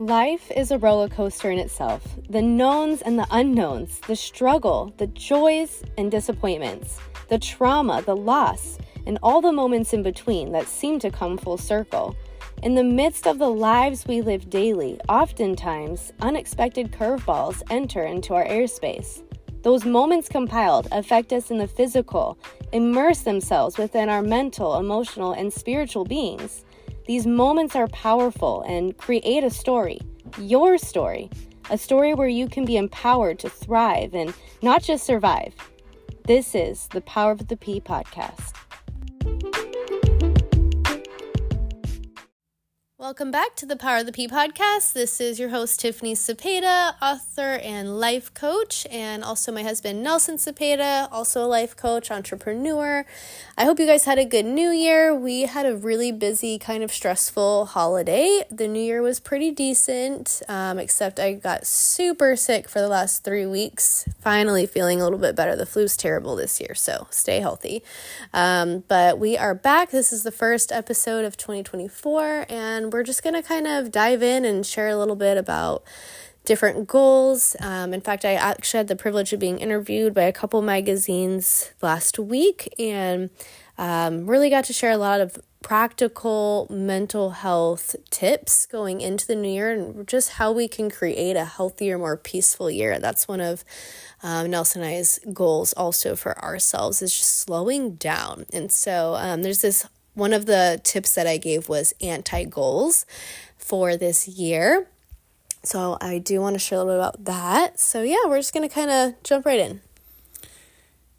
Life 0.00 0.50
is 0.50 0.72
a 0.72 0.78
roller 0.78 1.08
coaster 1.08 1.52
in 1.52 1.60
itself. 1.60 2.02
The 2.28 2.42
knowns 2.42 3.00
and 3.00 3.16
the 3.16 3.28
unknowns, 3.30 4.00
the 4.00 4.16
struggle, 4.16 4.92
the 4.96 5.06
joys 5.06 5.84
and 5.96 6.10
disappointments, 6.10 6.98
the 7.28 7.38
trauma, 7.38 8.02
the 8.02 8.16
loss, 8.16 8.76
and 9.06 9.20
all 9.22 9.40
the 9.40 9.52
moments 9.52 9.92
in 9.92 10.02
between 10.02 10.50
that 10.50 10.66
seem 10.66 10.98
to 10.98 11.12
come 11.12 11.38
full 11.38 11.56
circle. 11.56 12.16
In 12.64 12.74
the 12.74 12.82
midst 12.82 13.28
of 13.28 13.38
the 13.38 13.48
lives 13.48 14.04
we 14.04 14.20
live 14.20 14.50
daily, 14.50 14.98
oftentimes 15.08 16.12
unexpected 16.20 16.90
curveballs 16.90 17.62
enter 17.70 18.02
into 18.02 18.34
our 18.34 18.46
airspace. 18.46 19.22
Those 19.62 19.84
moments 19.84 20.28
compiled 20.28 20.88
affect 20.90 21.32
us 21.32 21.52
in 21.52 21.58
the 21.58 21.68
physical, 21.68 22.36
immerse 22.72 23.20
themselves 23.20 23.78
within 23.78 24.08
our 24.08 24.22
mental, 24.22 24.76
emotional, 24.76 25.32
and 25.32 25.52
spiritual 25.52 26.04
beings. 26.04 26.63
These 27.06 27.26
moments 27.26 27.76
are 27.76 27.88
powerful 27.88 28.62
and 28.62 28.96
create 28.96 29.44
a 29.44 29.50
story, 29.50 30.00
your 30.38 30.78
story, 30.78 31.28
a 31.68 31.76
story 31.76 32.14
where 32.14 32.28
you 32.28 32.48
can 32.48 32.64
be 32.64 32.78
empowered 32.78 33.38
to 33.40 33.50
thrive 33.50 34.14
and 34.14 34.32
not 34.62 34.82
just 34.82 35.04
survive. 35.04 35.54
This 36.26 36.54
is 36.54 36.88
the 36.88 37.02
Power 37.02 37.32
of 37.32 37.48
the 37.48 37.58
P 37.58 37.78
podcast. 37.78 38.54
Welcome 43.04 43.30
back 43.30 43.54
to 43.56 43.66
the 43.66 43.76
Power 43.76 43.98
of 43.98 44.06
the 44.06 44.12
P 44.12 44.26
podcast. 44.26 44.94
This 44.94 45.20
is 45.20 45.38
your 45.38 45.50
host, 45.50 45.78
Tiffany 45.78 46.14
Cepeda, 46.14 46.94
author 47.02 47.60
and 47.62 48.00
life 48.00 48.32
coach, 48.32 48.86
and 48.90 49.22
also 49.22 49.52
my 49.52 49.62
husband, 49.62 50.02
Nelson 50.02 50.36
Cepeda, 50.36 51.12
also 51.12 51.44
a 51.44 51.46
life 51.46 51.76
coach, 51.76 52.10
entrepreneur. 52.10 53.04
I 53.58 53.64
hope 53.66 53.78
you 53.78 53.84
guys 53.84 54.06
had 54.06 54.18
a 54.18 54.24
good 54.24 54.46
new 54.46 54.70
year. 54.70 55.14
We 55.14 55.42
had 55.42 55.66
a 55.66 55.76
really 55.76 56.12
busy, 56.12 56.58
kind 56.58 56.82
of 56.82 56.90
stressful 56.90 57.66
holiday. 57.66 58.42
The 58.50 58.66
new 58.66 58.80
year 58.80 59.02
was 59.02 59.20
pretty 59.20 59.50
decent, 59.50 60.40
um, 60.48 60.78
except 60.78 61.20
I 61.20 61.34
got 61.34 61.66
super 61.66 62.36
sick 62.36 62.70
for 62.70 62.80
the 62.80 62.88
last 62.88 63.22
three 63.22 63.44
weeks. 63.44 64.08
Finally 64.18 64.64
feeling 64.64 65.02
a 65.02 65.04
little 65.04 65.18
bit 65.18 65.36
better. 65.36 65.54
The 65.56 65.66
flu's 65.66 65.98
terrible 65.98 66.36
this 66.36 66.58
year, 66.58 66.74
so 66.74 67.06
stay 67.10 67.40
healthy. 67.40 67.82
Um, 68.32 68.82
but 68.88 69.18
we 69.18 69.36
are 69.36 69.54
back. 69.54 69.90
This 69.90 70.10
is 70.10 70.22
the 70.22 70.32
first 70.32 70.72
episode 70.72 71.26
of 71.26 71.36
2024, 71.36 72.46
and 72.48 72.93
we're 72.94 73.02
just 73.02 73.24
going 73.24 73.34
to 73.34 73.42
kind 73.42 73.66
of 73.66 73.90
dive 73.90 74.22
in 74.22 74.44
and 74.44 74.64
share 74.64 74.88
a 74.88 74.96
little 74.96 75.16
bit 75.16 75.36
about 75.36 75.82
different 76.44 76.86
goals. 76.86 77.56
Um, 77.58 77.92
in 77.92 78.00
fact, 78.00 78.24
I 78.24 78.34
actually 78.34 78.78
had 78.78 78.88
the 78.88 78.94
privilege 78.94 79.32
of 79.32 79.40
being 79.40 79.58
interviewed 79.58 80.14
by 80.14 80.22
a 80.22 80.32
couple 80.32 80.62
magazines 80.62 81.72
last 81.82 82.20
week 82.20 82.72
and 82.78 83.30
um, 83.78 84.28
really 84.28 84.48
got 84.48 84.64
to 84.66 84.72
share 84.72 84.92
a 84.92 84.96
lot 84.96 85.20
of 85.20 85.38
practical 85.60 86.68
mental 86.70 87.30
health 87.30 87.96
tips 88.10 88.64
going 88.64 89.00
into 89.00 89.26
the 89.26 89.34
new 89.34 89.50
year 89.50 89.72
and 89.72 90.06
just 90.06 90.32
how 90.32 90.52
we 90.52 90.68
can 90.68 90.88
create 90.88 91.34
a 91.34 91.44
healthier, 91.44 91.98
more 91.98 92.16
peaceful 92.16 92.70
year. 92.70 93.00
That's 93.00 93.26
one 93.26 93.40
of 93.40 93.64
um, 94.22 94.50
Nelson 94.50 94.82
and 94.82 94.94
I's 94.94 95.18
goals 95.32 95.72
also 95.72 96.14
for 96.14 96.38
ourselves 96.38 97.02
is 97.02 97.12
just 97.12 97.40
slowing 97.40 97.96
down. 97.96 98.46
And 98.52 98.70
so 98.70 99.16
um, 99.16 99.42
there's 99.42 99.62
this 99.62 99.84
one 100.14 100.32
of 100.32 100.46
the 100.46 100.80
tips 100.84 101.14
that 101.14 101.26
I 101.26 101.36
gave 101.36 101.68
was 101.68 101.94
anti 102.00 102.44
goals 102.44 103.06
for 103.56 103.96
this 103.96 104.26
year. 104.26 104.88
So 105.62 105.96
I 106.00 106.18
do 106.18 106.40
want 106.40 106.54
to 106.54 106.58
share 106.58 106.78
a 106.78 106.84
little 106.84 107.00
bit 107.00 107.20
about 107.20 107.24
that. 107.24 107.80
So 107.80 108.02
yeah, 108.02 108.26
we're 108.26 108.38
just 108.38 108.52
going 108.52 108.68
to 108.68 108.74
kind 108.74 108.90
of 108.90 109.22
jump 109.22 109.46
right 109.46 109.58
in. 109.58 109.80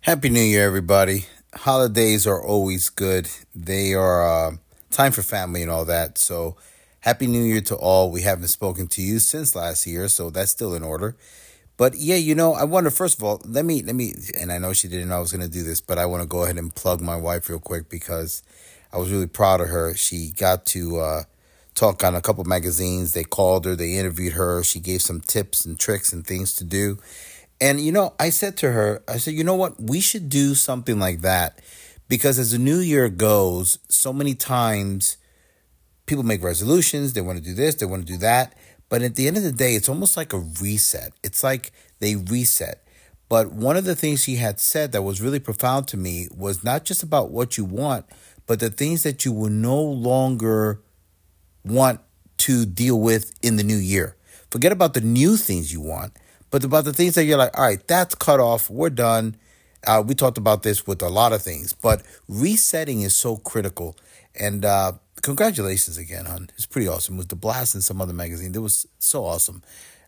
Happy 0.01 0.29
New 0.29 0.41
Year, 0.41 0.65
everybody. 0.67 1.25
Holidays 1.53 2.27
are 2.27 2.41
always 2.41 2.89
good. 2.89 3.29
They 3.55 3.93
are 3.93 4.27
uh, 4.27 4.57
time 4.91 5.11
for 5.11 5.23
family 5.23 5.61
and 5.61 5.71
all 5.71 5.85
that. 5.85 6.17
So 6.17 6.55
Happy 7.05 7.27
New 7.27 7.43
Year 7.43 7.61
to 7.61 7.75
all. 7.75 8.09
We 8.09 8.23
haven't 8.23 8.47
spoken 8.47 8.87
to 8.87 9.01
you 9.03 9.19
since 9.19 9.55
last 9.55 9.85
year, 9.85 10.07
so 10.07 10.31
that's 10.31 10.49
still 10.49 10.73
in 10.73 10.81
order. 10.81 11.15
But 11.77 11.93
yeah, 11.97 12.15
you 12.15 12.33
know, 12.33 12.53
I 12.53 12.63
wonder 12.63 12.89
first 12.89 13.19
of 13.19 13.23
all, 13.23 13.39
let 13.45 13.63
me 13.63 13.83
let 13.83 13.93
me 13.93 14.15
and 14.39 14.51
I 14.51 14.57
know 14.57 14.73
she 14.73 14.87
didn't 14.87 15.09
know 15.09 15.17
I 15.17 15.19
was 15.19 15.31
gonna 15.31 15.47
do 15.47 15.61
this, 15.61 15.81
but 15.81 15.99
I 15.99 16.07
want 16.07 16.23
to 16.23 16.27
go 16.27 16.45
ahead 16.45 16.57
and 16.57 16.73
plug 16.73 17.01
my 17.01 17.15
wife 17.15 17.47
real 17.47 17.59
quick 17.59 17.89
because 17.89 18.41
I 18.95 18.97
was 18.97 19.11
really 19.11 19.27
proud 19.27 19.59
of 19.59 19.67
her. 19.67 19.93
She 19.93 20.31
got 20.31 20.65
to 20.67 20.99
uh, 20.99 21.23
talk 21.73 22.01
on 22.05 22.15
a 22.15 22.21
couple 22.21 22.45
magazines. 22.45 23.13
They 23.13 23.25
called 23.25 23.65
her, 23.65 23.75
they 23.75 23.95
interviewed 23.95 24.33
her. 24.33 24.63
She 24.63 24.79
gave 24.79 25.01
some 25.01 25.19
tips 25.19 25.65
and 25.65 25.77
tricks 25.77 26.13
and 26.13 26.25
things 26.25 26.55
to 26.55 26.63
do. 26.63 26.97
And, 27.59 27.81
you 27.81 27.91
know, 27.91 28.13
I 28.21 28.29
said 28.29 28.55
to 28.57 28.71
her, 28.71 29.03
I 29.05 29.17
said, 29.17 29.33
you 29.33 29.43
know 29.43 29.55
what? 29.55 29.81
We 29.81 29.99
should 29.99 30.29
do 30.29 30.55
something 30.55 30.97
like 30.97 31.21
that 31.21 31.59
because 32.07 32.39
as 32.39 32.53
the 32.53 32.57
new 32.57 32.79
year 32.79 33.09
goes, 33.09 33.79
so 33.89 34.13
many 34.13 34.33
times 34.33 35.17
people 36.05 36.23
make 36.23 36.41
resolutions. 36.41 37.11
They 37.11 37.21
want 37.21 37.37
to 37.37 37.43
do 37.43 37.53
this, 37.53 37.75
they 37.75 37.85
want 37.85 38.07
to 38.07 38.13
do 38.13 38.19
that. 38.19 38.57
But 38.87 39.01
at 39.01 39.15
the 39.15 39.27
end 39.27 39.35
of 39.35 39.43
the 39.43 39.51
day, 39.51 39.75
it's 39.75 39.89
almost 39.89 40.15
like 40.15 40.31
a 40.31 40.39
reset. 40.39 41.11
It's 41.21 41.43
like 41.43 41.73
they 41.99 42.15
reset. 42.15 42.81
But 43.27 43.51
one 43.51 43.75
of 43.75 43.83
the 43.85 43.95
things 43.95 44.23
she 44.23 44.35
had 44.35 44.59
said 44.59 44.91
that 44.91 45.01
was 45.01 45.21
really 45.21 45.39
profound 45.39 45.87
to 45.89 45.97
me 45.97 46.29
was 46.33 46.63
not 46.63 46.85
just 46.85 47.03
about 47.03 47.31
what 47.31 47.57
you 47.57 47.65
want, 47.65 48.05
but 48.47 48.59
the 48.59 48.69
things 48.69 49.03
that 49.03 49.25
you 49.25 49.31
will 49.31 49.49
no 49.49 49.81
longer 49.81 50.81
want 51.63 51.99
to 52.37 52.65
deal 52.65 52.99
with 52.99 53.33
in 53.41 53.55
the 53.55 53.63
new 53.63 53.77
year. 53.77 54.15
Forget 54.49 54.71
about 54.71 54.93
the 54.93 55.01
new 55.01 55.37
things 55.37 55.73
you 55.73 55.81
want, 55.81 56.13
but 56.51 56.63
about 56.63 56.85
the 56.85 56.93
things 56.93 57.15
that 57.15 57.25
you're 57.25 57.37
like, 57.37 57.57
all 57.57 57.65
right, 57.65 57.85
that's 57.87 58.15
cut 58.15 58.39
off. 58.39 58.69
We're 58.69 58.89
done. 58.89 59.35
Uh, 59.85 60.03
we 60.05 60.15
talked 60.15 60.37
about 60.37 60.63
this 60.63 60.87
with 60.87 61.01
a 61.01 61.09
lot 61.09 61.33
of 61.33 61.41
things, 61.41 61.73
but 61.73 62.01
resetting 62.27 63.01
is 63.01 63.15
so 63.15 63.37
critical. 63.37 63.97
And 64.39 64.65
uh, 64.65 64.93
congratulations 65.21 65.97
again, 65.97 66.25
hon. 66.25 66.49
It's 66.55 66.65
pretty 66.65 66.87
awesome. 66.87 67.17
With 67.17 67.29
the 67.29 67.35
blast 67.35 67.73
and 67.73 67.83
some 67.83 68.01
other 68.01 68.13
magazine, 68.13 68.53
it 68.55 68.59
was 68.59 68.87
so 68.99 69.25
awesome. 69.25 69.61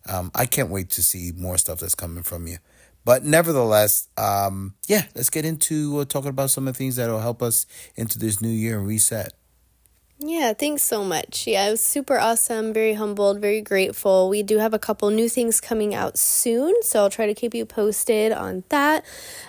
Um, 0.07 0.31
I 0.33 0.45
can't 0.45 0.69
wait 0.69 0.89
to 0.91 1.03
see 1.03 1.31
more 1.35 1.57
stuff 1.57 1.79
that's 1.79 1.95
coming 1.95 2.23
from 2.23 2.47
you. 2.47 2.57
But 3.07 3.23
nevertheless, 3.23 4.09
um, 4.17 4.73
yeah, 4.85 5.03
let's 5.15 5.29
get 5.29 5.45
into 5.45 5.99
uh, 5.99 6.03
talking 6.03 6.27
about 6.27 6.49
some 6.49 6.67
of 6.67 6.73
the 6.73 6.77
things 6.77 6.97
that 6.97 7.09
will 7.09 7.21
help 7.21 7.41
us 7.41 7.65
into 7.95 8.19
this 8.19 8.41
new 8.41 8.49
year 8.49 8.77
and 8.77 8.85
reset. 8.85 9.31
Yeah, 10.19 10.51
thanks 10.51 10.81
so 10.81 11.05
much. 11.05 11.47
Yeah, 11.47 11.69
it 11.69 11.71
was 11.71 11.79
super 11.79 12.19
awesome, 12.19 12.73
very 12.73 12.95
humbled, 12.95 13.39
very 13.39 13.61
grateful. 13.61 14.27
We 14.27 14.43
do 14.43 14.57
have 14.57 14.73
a 14.73 14.79
couple 14.79 15.09
new 15.09 15.29
things 15.29 15.61
coming 15.61 15.95
out 15.95 16.17
soon, 16.17 16.73
so 16.81 16.99
I'll 16.99 17.09
try 17.09 17.27
to 17.27 17.33
keep 17.33 17.55
you 17.55 17.65
posted 17.65 18.33
on 18.33 18.65
that. 18.67 19.05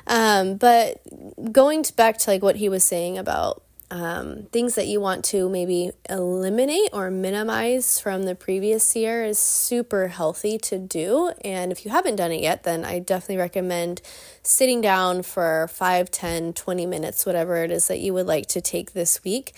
Um, 0.07 0.55
but 0.57 1.03
going 1.51 1.83
to 1.83 1.93
back 1.95 2.19
to 2.19 2.31
like 2.31 2.45
what 2.45 2.55
he 2.55 2.69
was 2.69 2.85
saying 2.85 3.19
about 3.19 3.65
um, 3.91 4.45
things 4.53 4.75
that 4.75 4.87
you 4.87 5.01
want 5.01 5.25
to 5.27 5.49
maybe 5.49 5.93
eliminate 6.11 6.91
or 6.93 7.11
minimize 7.11 7.99
from 7.99 8.25
the 8.25 8.35
previous 8.35 8.95
year 8.95 9.25
is 9.25 9.39
super 9.39 10.09
healthy 10.09 10.59
to 10.59 10.79
do. 10.79 11.33
And 11.43 11.73
if 11.73 11.85
you 11.85 11.91
haven't 11.91 12.17
done 12.17 12.31
it 12.31 12.43
yet, 12.43 12.65
then 12.65 12.85
I 12.85 12.99
definitely 12.99 13.39
recommend 13.39 14.03
sitting 14.43 14.83
down 14.83 15.23
for 15.23 15.69
5, 15.69 16.11
10, 16.11 16.53
20 16.53 16.87
minutes, 16.87 17.25
whatever 17.25 17.57
it 17.65 17.71
is 17.71 17.89
that 17.89 18.01
you 18.01 18.13
would 18.13 18.27
like 18.27 18.47
to 18.49 18.61
take 18.61 18.93
this 18.93 19.25
week, 19.25 19.53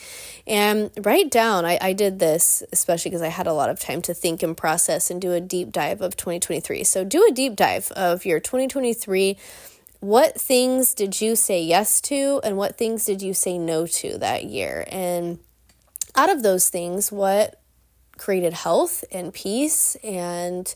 and 0.46 0.90
write 1.00 1.30
down. 1.30 1.64
I, 1.64 1.78
I 1.80 1.92
did 1.92 2.20
this 2.20 2.62
especially 2.72 3.10
because 3.10 3.22
I 3.22 3.28
had 3.28 3.46
a 3.46 3.52
lot 3.52 3.70
of 3.70 3.80
time 3.80 4.02
to 4.02 4.14
think 4.14 4.42
and 4.42 4.56
process 4.56 5.10
and 5.10 5.20
do 5.20 5.32
a 5.32 5.40
deep 5.40 5.72
dive 5.72 6.00
of 6.00 6.16
2023. 6.16 6.84
So 6.84 7.04
do 7.04 7.26
a 7.28 7.32
deep 7.32 7.56
dive 7.56 7.90
of 7.92 8.24
your 8.24 8.38
2023 8.38 9.36
what 10.00 10.40
things 10.40 10.94
did 10.94 11.20
you 11.20 11.36
say 11.36 11.62
yes 11.62 12.00
to 12.00 12.40
and 12.42 12.56
what 12.56 12.76
things 12.76 13.04
did 13.04 13.22
you 13.22 13.34
say 13.34 13.58
no 13.58 13.86
to 13.86 14.18
that 14.18 14.44
year? 14.44 14.86
And 14.88 15.38
out 16.16 16.30
of 16.30 16.42
those 16.42 16.68
things, 16.68 17.12
what 17.12 17.60
created 18.16 18.52
health 18.52 19.04
and 19.12 19.32
peace 19.32 19.96
and 20.02 20.74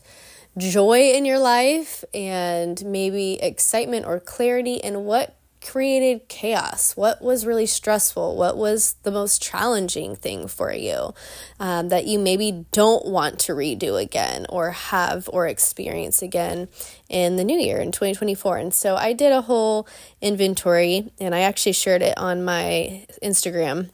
joy 0.57 1.11
in 1.11 1.25
your 1.25 1.39
life 1.39 2.03
and 2.13 2.83
maybe 2.85 3.33
excitement 3.41 4.05
or 4.05 4.19
clarity 4.19 4.83
and 4.83 5.05
what 5.05 5.35
created 5.65 6.27
chaos? 6.27 6.95
What 6.95 7.21
was 7.21 7.45
really 7.45 7.65
stressful? 7.65 8.35
What 8.35 8.57
was 8.57 8.95
the 9.03 9.11
most 9.11 9.41
challenging 9.41 10.15
thing 10.15 10.47
for 10.47 10.71
you 10.71 11.13
um, 11.59 11.89
that 11.89 12.05
you 12.05 12.19
maybe 12.19 12.65
don't 12.71 13.05
want 13.05 13.39
to 13.41 13.53
redo 13.53 14.01
again 14.01 14.45
or 14.49 14.71
have 14.71 15.29
or 15.33 15.47
experience 15.47 16.21
again 16.21 16.67
in 17.09 17.35
the 17.35 17.43
new 17.43 17.57
year 17.57 17.79
in 17.79 17.91
2024? 17.91 18.57
And 18.57 18.73
so 18.73 18.95
I 18.95 19.13
did 19.13 19.31
a 19.31 19.41
whole 19.41 19.87
inventory 20.21 21.11
and 21.19 21.33
I 21.33 21.41
actually 21.41 21.73
shared 21.73 22.01
it 22.01 22.17
on 22.17 22.43
my 22.43 23.05
Instagram 23.23 23.89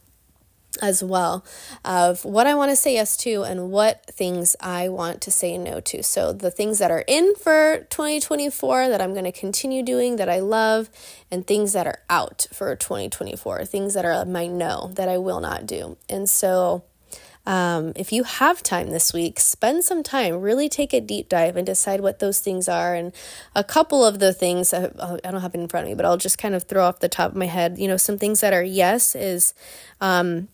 as 0.80 1.02
well 1.02 1.44
of 1.84 2.24
what 2.24 2.46
I 2.46 2.54
want 2.54 2.70
to 2.70 2.76
say 2.76 2.94
yes 2.94 3.16
to 3.18 3.42
and 3.42 3.70
what 3.70 4.06
things 4.06 4.56
I 4.60 4.88
want 4.88 5.20
to 5.22 5.30
say 5.30 5.58
no 5.58 5.80
to. 5.80 6.02
So, 6.02 6.32
the 6.32 6.50
things 6.50 6.78
that 6.78 6.90
are 6.90 7.04
in 7.06 7.34
for 7.34 7.86
2024 7.90 8.88
that 8.88 9.00
I'm 9.00 9.12
going 9.12 9.24
to 9.24 9.32
continue 9.32 9.82
doing 9.82 10.16
that 10.16 10.28
I 10.28 10.40
love, 10.40 10.88
and 11.30 11.46
things 11.46 11.72
that 11.72 11.86
are 11.86 12.00
out 12.08 12.46
for 12.52 12.74
2024, 12.74 13.64
things 13.64 13.94
that 13.94 14.04
are 14.04 14.24
my 14.24 14.46
no 14.46 14.90
that 14.94 15.08
I 15.08 15.18
will 15.18 15.40
not 15.40 15.66
do. 15.66 15.96
And 16.08 16.28
so, 16.28 16.84
um, 17.44 17.92
if 17.96 18.12
you 18.12 18.22
have 18.22 18.62
time 18.62 18.90
this 18.90 19.12
week, 19.12 19.40
spend 19.40 19.82
some 19.84 20.02
time, 20.02 20.40
really 20.40 20.68
take 20.68 20.92
a 20.92 21.00
deep 21.00 21.28
dive 21.28 21.56
and 21.56 21.66
decide 21.66 22.00
what 22.00 22.20
those 22.20 22.38
things 22.38 22.68
are. 22.68 22.94
And 22.94 23.12
a 23.54 23.64
couple 23.64 24.04
of 24.04 24.20
the 24.20 24.32
things, 24.32 24.72
I, 24.72 24.90
I 25.24 25.30
don't 25.30 25.40
have 25.40 25.54
it 25.54 25.60
in 25.60 25.68
front 25.68 25.86
of 25.86 25.90
me, 25.90 25.94
but 25.96 26.04
I'll 26.04 26.16
just 26.16 26.38
kind 26.38 26.54
of 26.54 26.64
throw 26.64 26.84
off 26.84 27.00
the 27.00 27.08
top 27.08 27.32
of 27.32 27.36
my 27.36 27.46
head. 27.46 27.78
You 27.78 27.88
know, 27.88 27.96
some 27.96 28.16
things 28.16 28.40
that 28.40 28.52
are 28.52 28.62
yes 28.62 29.16
is 29.16 29.54
um, 30.00 30.48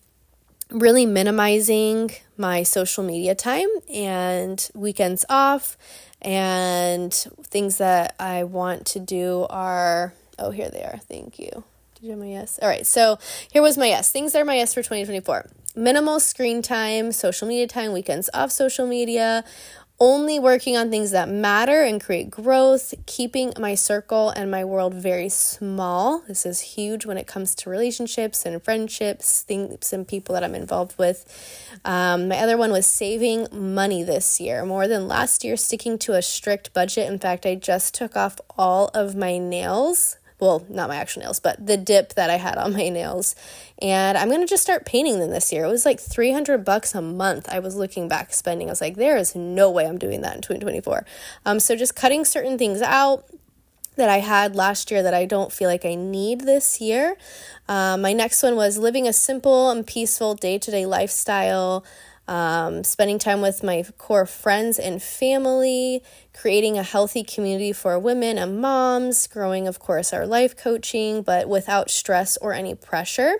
really 0.70 1.06
minimizing 1.06 2.10
my 2.36 2.62
social 2.62 3.02
media 3.02 3.34
time 3.34 3.68
and 3.92 4.70
weekends 4.74 5.24
off 5.28 5.76
and 6.20 7.12
things 7.42 7.78
that 7.78 8.14
I 8.18 8.44
want 8.44 8.86
to 8.86 9.00
do 9.00 9.46
are 9.50 10.12
oh 10.38 10.50
here 10.50 10.68
they 10.68 10.82
are. 10.82 10.98
Thank 10.98 11.38
you. 11.38 11.64
Did 11.94 12.04
you 12.04 12.10
have 12.10 12.20
my 12.20 12.26
yes? 12.26 12.58
All 12.62 12.68
right. 12.68 12.86
So 12.86 13.18
here 13.52 13.62
was 13.62 13.76
my 13.76 13.86
yes. 13.86 14.12
Things 14.12 14.34
are 14.34 14.44
my 14.44 14.56
yes 14.56 14.74
for 14.74 14.80
2024. 14.80 15.50
Minimal 15.74 16.20
screen 16.20 16.62
time, 16.62 17.12
social 17.12 17.48
media 17.48 17.66
time, 17.66 17.92
weekends 17.92 18.28
off 18.34 18.50
social 18.50 18.86
media, 18.86 19.44
only 20.00 20.38
working 20.38 20.76
on 20.76 20.90
things 20.90 21.10
that 21.10 21.28
matter 21.28 21.82
and 21.82 22.00
create 22.00 22.30
growth, 22.30 22.94
keeping 23.06 23.52
my 23.58 23.74
circle 23.74 24.30
and 24.30 24.50
my 24.50 24.64
world 24.64 24.94
very 24.94 25.28
small. 25.28 26.20
This 26.28 26.46
is 26.46 26.60
huge 26.60 27.04
when 27.04 27.18
it 27.18 27.26
comes 27.26 27.54
to 27.56 27.70
relationships 27.70 28.46
and 28.46 28.62
friendships, 28.62 29.42
things 29.42 29.92
and 29.92 30.06
people 30.06 30.34
that 30.34 30.44
I'm 30.44 30.54
involved 30.54 30.96
with. 30.98 31.26
Um, 31.84 32.28
my 32.28 32.38
other 32.38 32.56
one 32.56 32.70
was 32.70 32.86
saving 32.86 33.48
money 33.50 34.04
this 34.04 34.40
year, 34.40 34.64
more 34.64 34.86
than 34.86 35.08
last 35.08 35.42
year, 35.42 35.56
sticking 35.56 35.98
to 36.00 36.12
a 36.12 36.22
strict 36.22 36.72
budget. 36.72 37.10
In 37.10 37.18
fact, 37.18 37.44
I 37.44 37.56
just 37.56 37.94
took 37.94 38.16
off 38.16 38.40
all 38.56 38.90
of 38.94 39.16
my 39.16 39.38
nails 39.38 40.17
well, 40.40 40.64
not 40.68 40.88
my 40.88 40.96
actual 40.96 41.22
nails, 41.22 41.40
but 41.40 41.64
the 41.64 41.76
dip 41.76 42.14
that 42.14 42.30
I 42.30 42.36
had 42.36 42.58
on 42.58 42.72
my 42.72 42.88
nails. 42.88 43.34
And 43.82 44.16
I'm 44.16 44.28
going 44.28 44.40
to 44.40 44.46
just 44.46 44.62
start 44.62 44.86
painting 44.86 45.18
them 45.18 45.30
this 45.30 45.52
year. 45.52 45.64
It 45.64 45.68
was 45.68 45.84
like 45.84 46.00
300 46.00 46.64
bucks 46.64 46.94
a 46.94 47.02
month. 47.02 47.48
I 47.48 47.58
was 47.58 47.76
looking 47.76 48.08
back 48.08 48.32
spending. 48.32 48.68
I 48.68 48.72
was 48.72 48.80
like, 48.80 48.96
there 48.96 49.16
is 49.16 49.34
no 49.34 49.70
way 49.70 49.86
I'm 49.86 49.98
doing 49.98 50.20
that 50.22 50.36
in 50.36 50.42
2024. 50.42 51.04
Um, 51.44 51.60
so 51.60 51.74
just 51.74 51.96
cutting 51.96 52.24
certain 52.24 52.56
things 52.56 52.82
out 52.82 53.24
that 53.96 54.08
I 54.08 54.18
had 54.18 54.54
last 54.54 54.90
year 54.92 55.02
that 55.02 55.12
I 55.12 55.24
don't 55.24 55.52
feel 55.52 55.68
like 55.68 55.84
I 55.84 55.96
need 55.96 56.42
this 56.42 56.80
year. 56.80 57.16
Um, 57.68 58.00
my 58.00 58.12
next 58.12 58.42
one 58.42 58.54
was 58.54 58.78
living 58.78 59.08
a 59.08 59.12
simple 59.12 59.70
and 59.70 59.84
peaceful 59.86 60.34
day 60.34 60.56
to 60.58 60.70
day 60.70 60.86
lifestyle 60.86 61.84
um, 62.28 62.84
spending 62.84 63.18
time 63.18 63.40
with 63.40 63.62
my 63.62 63.82
core 63.96 64.26
friends 64.26 64.78
and 64.78 65.02
family, 65.02 66.02
creating 66.34 66.78
a 66.78 66.82
healthy 66.82 67.24
community 67.24 67.72
for 67.72 67.98
women 67.98 68.36
and 68.36 68.60
moms, 68.60 69.26
growing, 69.26 69.66
of 69.66 69.78
course, 69.78 70.12
our 70.12 70.26
life 70.26 70.56
coaching, 70.56 71.22
but 71.22 71.48
without 71.48 71.90
stress 71.90 72.36
or 72.36 72.52
any 72.52 72.74
pressure. 72.74 73.36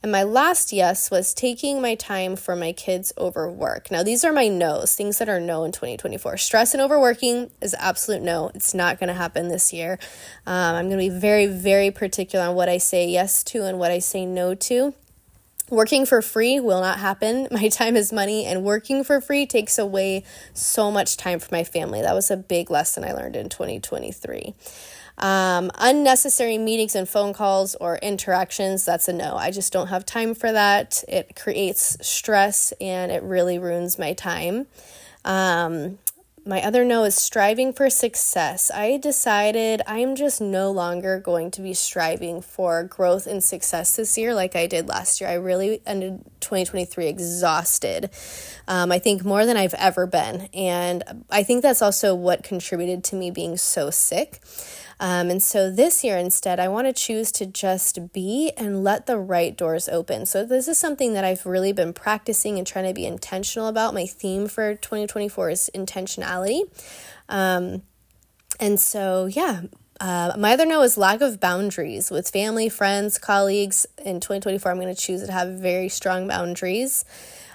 And 0.00 0.12
my 0.12 0.22
last 0.22 0.72
yes 0.72 1.10
was 1.10 1.34
taking 1.34 1.82
my 1.82 1.96
time 1.96 2.36
for 2.36 2.54
my 2.54 2.72
kids 2.72 3.12
over 3.16 3.50
work. 3.50 3.90
Now, 3.90 4.04
these 4.04 4.24
are 4.24 4.32
my 4.32 4.46
no's, 4.46 4.94
things 4.94 5.18
that 5.18 5.28
are 5.28 5.40
no 5.40 5.64
in 5.64 5.72
2024. 5.72 6.36
Stress 6.36 6.72
and 6.72 6.80
overworking 6.80 7.50
is 7.60 7.74
absolute 7.76 8.22
no. 8.22 8.52
It's 8.54 8.72
not 8.72 9.00
going 9.00 9.08
to 9.08 9.14
happen 9.14 9.48
this 9.48 9.72
year. 9.72 9.98
Um, 10.46 10.76
I'm 10.76 10.88
going 10.88 11.00
to 11.00 11.12
be 11.12 11.18
very, 11.20 11.46
very 11.46 11.90
particular 11.90 12.46
on 12.46 12.54
what 12.54 12.68
I 12.68 12.78
say 12.78 13.08
yes 13.08 13.42
to 13.44 13.64
and 13.64 13.80
what 13.80 13.90
I 13.90 13.98
say 13.98 14.24
no 14.24 14.54
to. 14.54 14.94
Working 15.70 16.06
for 16.06 16.22
free 16.22 16.60
will 16.60 16.80
not 16.80 16.98
happen. 16.98 17.46
My 17.50 17.68
time 17.68 17.96
is 17.96 18.12
money, 18.12 18.46
and 18.46 18.64
working 18.64 19.04
for 19.04 19.20
free 19.20 19.46
takes 19.46 19.78
away 19.78 20.24
so 20.54 20.90
much 20.90 21.16
time 21.16 21.38
for 21.38 21.48
my 21.54 21.64
family. 21.64 22.00
That 22.00 22.14
was 22.14 22.30
a 22.30 22.36
big 22.36 22.70
lesson 22.70 23.04
I 23.04 23.12
learned 23.12 23.36
in 23.36 23.48
2023. 23.48 24.54
Um, 25.18 25.70
unnecessary 25.76 26.58
meetings 26.58 26.94
and 26.94 27.08
phone 27.08 27.32
calls 27.32 27.74
or 27.74 27.98
interactions, 27.98 28.84
that's 28.84 29.08
a 29.08 29.12
no. 29.12 29.36
I 29.36 29.50
just 29.50 29.72
don't 29.72 29.88
have 29.88 30.06
time 30.06 30.34
for 30.34 30.52
that. 30.52 31.02
It 31.08 31.34
creates 31.34 31.96
stress 32.06 32.72
and 32.80 33.10
it 33.10 33.22
really 33.22 33.58
ruins 33.58 33.98
my 33.98 34.12
time. 34.12 34.68
Um, 35.24 35.98
my 36.48 36.64
other 36.64 36.82
no 36.82 37.04
is 37.04 37.14
striving 37.14 37.74
for 37.74 37.90
success. 37.90 38.70
I 38.70 38.96
decided 38.96 39.82
I'm 39.86 40.16
just 40.16 40.40
no 40.40 40.70
longer 40.70 41.20
going 41.20 41.50
to 41.52 41.60
be 41.60 41.74
striving 41.74 42.40
for 42.40 42.82
growth 42.84 43.26
and 43.26 43.44
success 43.44 43.96
this 43.96 44.16
year 44.16 44.34
like 44.34 44.56
I 44.56 44.66
did 44.66 44.88
last 44.88 45.20
year. 45.20 45.28
I 45.28 45.34
really 45.34 45.82
ended 45.84 46.24
2023 46.40 47.06
exhausted. 47.06 48.08
Um, 48.66 48.90
I 48.90 48.98
think 48.98 49.26
more 49.26 49.44
than 49.44 49.58
I've 49.58 49.74
ever 49.74 50.06
been. 50.06 50.48
And 50.54 51.24
I 51.28 51.42
think 51.42 51.60
that's 51.60 51.82
also 51.82 52.14
what 52.14 52.42
contributed 52.44 53.04
to 53.04 53.16
me 53.16 53.30
being 53.30 53.58
so 53.58 53.90
sick. 53.90 54.40
Um, 55.00 55.30
and 55.30 55.42
so 55.42 55.70
this 55.70 56.02
year, 56.02 56.18
instead, 56.18 56.58
I 56.58 56.68
want 56.68 56.88
to 56.88 56.92
choose 56.92 57.30
to 57.32 57.46
just 57.46 58.12
be 58.12 58.52
and 58.56 58.82
let 58.82 59.06
the 59.06 59.16
right 59.16 59.56
doors 59.56 59.88
open. 59.88 60.26
So, 60.26 60.44
this 60.44 60.66
is 60.66 60.76
something 60.76 61.14
that 61.14 61.24
I've 61.24 61.46
really 61.46 61.72
been 61.72 61.92
practicing 61.92 62.58
and 62.58 62.66
trying 62.66 62.86
to 62.86 62.94
be 62.94 63.06
intentional 63.06 63.68
about. 63.68 63.94
My 63.94 64.06
theme 64.06 64.48
for 64.48 64.74
2024 64.74 65.50
is 65.50 65.70
intentionality. 65.74 66.62
Um, 67.28 67.82
and 68.58 68.80
so, 68.80 69.26
yeah, 69.26 69.62
uh, 70.00 70.32
my 70.38 70.52
other 70.52 70.66
no 70.66 70.82
is 70.82 70.96
lack 70.96 71.20
of 71.20 71.40
boundaries 71.40 72.10
with 72.10 72.28
family, 72.28 72.68
friends, 72.68 73.18
colleagues. 73.18 73.86
In 74.04 74.20
2024, 74.20 74.70
I'm 74.70 74.80
going 74.80 74.94
to 74.94 75.00
choose 75.00 75.24
to 75.24 75.32
have 75.32 75.48
very 75.48 75.88
strong 75.88 76.28
boundaries. 76.28 77.04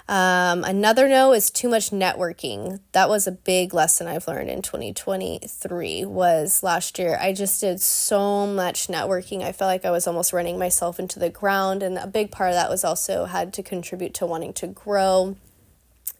Um, 0.06 0.64
another 0.64 1.08
no 1.08 1.32
is 1.32 1.50
too 1.50 1.68
much 1.68 1.90
networking. 1.90 2.80
That 2.92 3.08
was 3.08 3.26
a 3.26 3.32
big 3.32 3.72
lesson 3.72 4.06
I've 4.06 4.28
learned 4.28 4.50
in 4.50 4.60
2023 4.60 6.04
was 6.04 6.62
last 6.62 6.98
year. 6.98 7.16
I 7.18 7.32
just 7.32 7.60
did 7.60 7.80
so 7.80 8.46
much 8.46 8.88
networking. 8.88 9.42
I 9.42 9.52
felt 9.52 9.68
like 9.68 9.86
I 9.86 9.90
was 9.90 10.06
almost 10.06 10.34
running 10.34 10.58
myself 10.58 10.98
into 10.98 11.18
the 11.18 11.30
ground. 11.30 11.82
And 11.82 11.96
a 11.96 12.06
big 12.06 12.30
part 12.30 12.50
of 12.50 12.56
that 12.56 12.68
was 12.68 12.84
also 12.84 13.24
had 13.24 13.54
to 13.54 13.62
contribute 13.62 14.12
to 14.14 14.26
wanting 14.26 14.52
to 14.54 14.66
grow. 14.66 15.36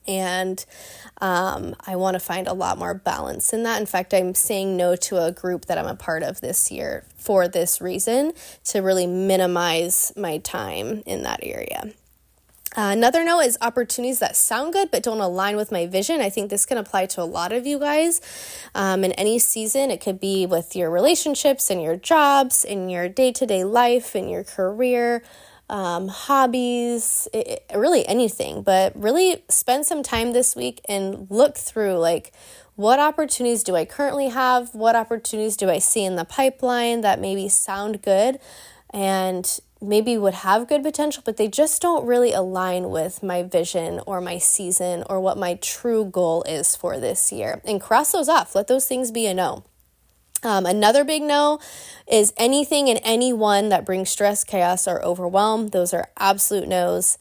And 0.07 0.65
um, 1.21 1.77
I 1.87 1.97
want 1.97 2.15
to 2.15 2.21
find 2.21 2.47
a 2.47 2.55
lot 2.55 2.79
more 2.79 2.95
balance 2.95 3.53
in 3.53 3.65
that. 3.65 3.81
In 3.81 3.87
fact, 3.87 4.15
I'm 4.15 4.35
saying 4.35 4.79
no 4.79 4.97
to 4.97 5.23
a 5.23 5.31
group 5.31 5.67
that 5.67 5.77
I'm 5.77 5.87
a 5.87 5.95
part 5.95 6.23
of 6.23 6.41
this 6.41 6.71
year 6.71 7.05
for 7.17 7.49
this 7.49 7.83
reason 7.83 8.33
to 8.65 8.81
really 8.81 9.07
minimize 9.07 10.13
my 10.17 10.39
time 10.39 11.03
in 11.05 11.23
that 11.23 11.41
area. 11.43 11.93
Another 12.77 13.25
note 13.25 13.41
is 13.41 13.57
opportunities 13.61 14.19
that 14.19 14.35
sound 14.35 14.73
good 14.73 14.91
but 14.91 15.03
don't 15.03 15.21
align 15.21 15.57
with 15.57 15.71
my 15.71 15.87
vision. 15.87 16.21
I 16.21 16.29
think 16.29 16.51
this 16.51 16.67
can 16.67 16.77
apply 16.77 17.07
to 17.07 17.23
a 17.23 17.25
lot 17.25 17.53
of 17.53 17.67
you 17.67 17.79
guys 17.79 18.21
um, 18.75 19.05
in 19.05 19.13
any 19.13 19.39
season. 19.39 19.91
It 19.91 20.01
could 20.01 20.19
be 20.19 20.45
with 20.45 20.75
your 20.75 20.91
relationships 20.91 21.71
and 21.71 21.81
your 21.81 21.97
jobs, 21.97 22.65
in 22.65 22.89
your 22.89 23.09
day 23.09 23.31
to 23.33 23.47
day 23.47 23.63
life, 23.63 24.17
in 24.17 24.29
your 24.29 24.43
career, 24.43 25.23
um, 25.71 26.09
hobbies, 26.09 27.29
it, 27.33 27.65
really 27.75 28.07
anything. 28.09 28.63
But 28.63 28.93
really 29.01 29.45
spend 29.49 29.87
some 29.87 30.03
time 30.03 30.33
this 30.33 30.57
week 30.57 30.81
and 30.89 31.29
look 31.31 31.57
through 31.57 31.99
like, 31.99 32.33
what 32.75 32.99
opportunities 32.99 33.63
do 33.63 33.77
I 33.77 33.85
currently 33.85 34.31
have? 34.31 34.75
What 34.75 34.97
opportunities 34.97 35.57
do 35.57 35.71
I 35.71 35.79
see 35.79 36.05
in 36.05 36.17
the 36.17 36.25
pipeline 36.25 37.03
that 37.03 37.21
maybe 37.21 37.49
sound 37.49 38.03
good? 38.03 38.41
And 38.91 39.61
maybe 39.85 40.19
would 40.19 40.35
have 40.35 40.69
good 40.69 40.83
potential, 40.83 41.23
but 41.25 41.37
they 41.37 41.49
just 41.49 41.81
don't 41.81 42.07
really 42.07 42.33
align 42.33 42.91
with 42.91 43.23
my 43.23 43.43
vision 43.43 44.01
or 44.07 44.21
my 44.21 44.39
season 44.39 45.05
or 45.09 45.21
what 45.21 45.39
my 45.39 45.55
true 45.55 46.05
goal 46.05 46.43
is 46.45 46.75
for 46.75 46.99
this 46.99 47.31
year. 47.31 47.61
And 47.65 47.81
cross 47.81 48.13
those 48.13 48.29
off. 48.29 48.55
Let 48.55 48.67
those 48.67 48.87
things 48.87 49.11
be 49.11 49.27
a 49.27 49.35
no. 49.35 49.65
Um, 50.43 50.67
another 50.67 51.05
big 51.05 51.23
no 51.23 51.59
is 52.07 52.33
anything 52.37 52.91
and 52.91 53.01
anyone 53.03 53.71
that 53.71 53.87
brings 53.87 54.11
stress, 54.11 54.45
chaos, 54.45 54.87
or 54.87 55.03
overwhelm. 55.03 55.69
Those 55.69 55.95
are 55.95 56.11
absolute 56.19 56.69
no's. 56.69 57.17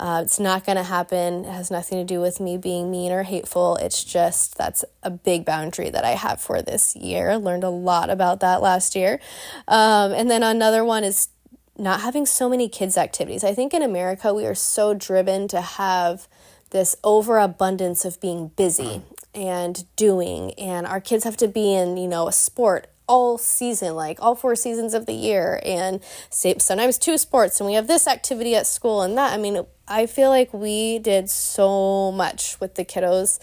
Uh, 0.00 0.22
it's 0.24 0.40
not 0.40 0.66
going 0.66 0.76
to 0.76 0.82
happen. 0.82 1.44
It 1.44 1.52
has 1.52 1.70
nothing 1.70 1.98
to 1.98 2.04
do 2.04 2.20
with 2.20 2.40
me 2.40 2.56
being 2.56 2.90
mean 2.90 3.12
or 3.12 3.22
hateful. 3.22 3.76
It's 3.76 4.02
just 4.02 4.58
that's 4.58 4.84
a 5.04 5.10
big 5.10 5.44
boundary 5.44 5.88
that 5.90 6.04
I 6.04 6.10
have 6.10 6.40
for 6.40 6.62
this 6.62 6.96
year. 6.96 7.38
Learned 7.38 7.62
a 7.62 7.70
lot 7.70 8.10
about 8.10 8.40
that 8.40 8.60
last 8.60 8.96
year. 8.96 9.20
Um, 9.68 10.12
and 10.12 10.28
then 10.28 10.42
another 10.42 10.84
one 10.84 11.04
is 11.04 11.28
not 11.76 12.00
having 12.00 12.26
so 12.26 12.48
many 12.48 12.68
kids' 12.68 12.96
activities. 12.96 13.44
I 13.44 13.54
think 13.54 13.74
in 13.74 13.82
America, 13.82 14.32
we 14.32 14.46
are 14.46 14.54
so 14.54 14.94
driven 14.94 15.48
to 15.48 15.60
have 15.60 16.28
this 16.70 16.96
overabundance 17.04 18.04
of 18.04 18.20
being 18.20 18.48
busy 18.48 19.02
and 19.34 19.84
doing, 19.96 20.52
and 20.54 20.86
our 20.86 21.00
kids 21.00 21.24
have 21.24 21.36
to 21.38 21.48
be 21.48 21.74
in, 21.74 21.96
you 21.96 22.08
know, 22.08 22.28
a 22.28 22.32
sport 22.32 22.88
all 23.06 23.36
season, 23.36 23.94
like 23.94 24.18
all 24.20 24.34
four 24.34 24.56
seasons 24.56 24.94
of 24.94 25.06
the 25.06 25.12
year, 25.12 25.60
and 25.64 26.00
sometimes 26.30 26.98
two 26.98 27.18
sports, 27.18 27.60
and 27.60 27.66
we 27.66 27.74
have 27.74 27.86
this 27.86 28.06
activity 28.06 28.54
at 28.54 28.66
school 28.66 29.02
and 29.02 29.16
that. 29.18 29.32
I 29.32 29.36
mean, 29.36 29.66
I 29.86 30.06
feel 30.06 30.30
like 30.30 30.54
we 30.54 30.98
did 31.00 31.28
so 31.28 32.10
much 32.12 32.58
with 32.60 32.76
the 32.76 32.84
kiddos 32.84 33.38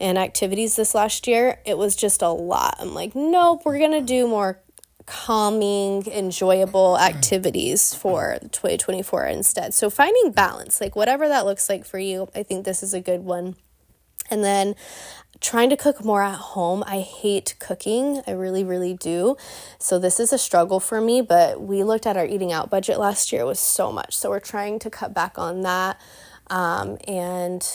and 0.00 0.16
activities 0.16 0.76
this 0.76 0.94
last 0.94 1.26
year. 1.26 1.60
It 1.66 1.76
was 1.76 1.94
just 1.94 2.22
a 2.22 2.30
lot. 2.30 2.76
I'm 2.80 2.94
like, 2.94 3.14
nope, 3.14 3.62
we're 3.64 3.78
gonna 3.78 4.00
do 4.00 4.26
more 4.26 4.58
calming, 5.06 6.06
enjoyable 6.06 6.98
activities 6.98 7.94
for 7.94 8.38
2024 8.40 9.26
instead. 9.26 9.74
So 9.74 9.90
finding 9.90 10.32
balance, 10.32 10.80
like 10.80 10.96
whatever 10.96 11.28
that 11.28 11.44
looks 11.44 11.68
like 11.68 11.84
for 11.84 11.98
you, 11.98 12.28
I 12.34 12.42
think 12.42 12.64
this 12.64 12.82
is 12.82 12.94
a 12.94 13.00
good 13.00 13.22
one. 13.22 13.56
And 14.30 14.42
then 14.42 14.74
trying 15.40 15.68
to 15.70 15.76
cook 15.76 16.04
more 16.04 16.22
at 16.22 16.36
home. 16.36 16.84
I 16.86 17.00
hate 17.00 17.56
cooking. 17.58 18.22
I 18.26 18.30
really, 18.30 18.64
really 18.64 18.94
do. 18.94 19.36
So 19.78 19.98
this 19.98 20.20
is 20.20 20.32
a 20.32 20.38
struggle 20.38 20.80
for 20.80 21.00
me, 21.00 21.20
but 21.20 21.60
we 21.60 21.82
looked 21.82 22.06
at 22.06 22.16
our 22.16 22.24
eating 22.24 22.52
out 22.52 22.70
budget 22.70 22.98
last 22.98 23.32
year. 23.32 23.42
It 23.42 23.46
was 23.46 23.60
so 23.60 23.92
much. 23.92 24.16
So 24.16 24.30
we're 24.30 24.40
trying 24.40 24.78
to 24.80 24.90
cut 24.90 25.12
back 25.12 25.38
on 25.38 25.62
that. 25.62 26.00
Um, 26.48 26.98
and 27.08 27.66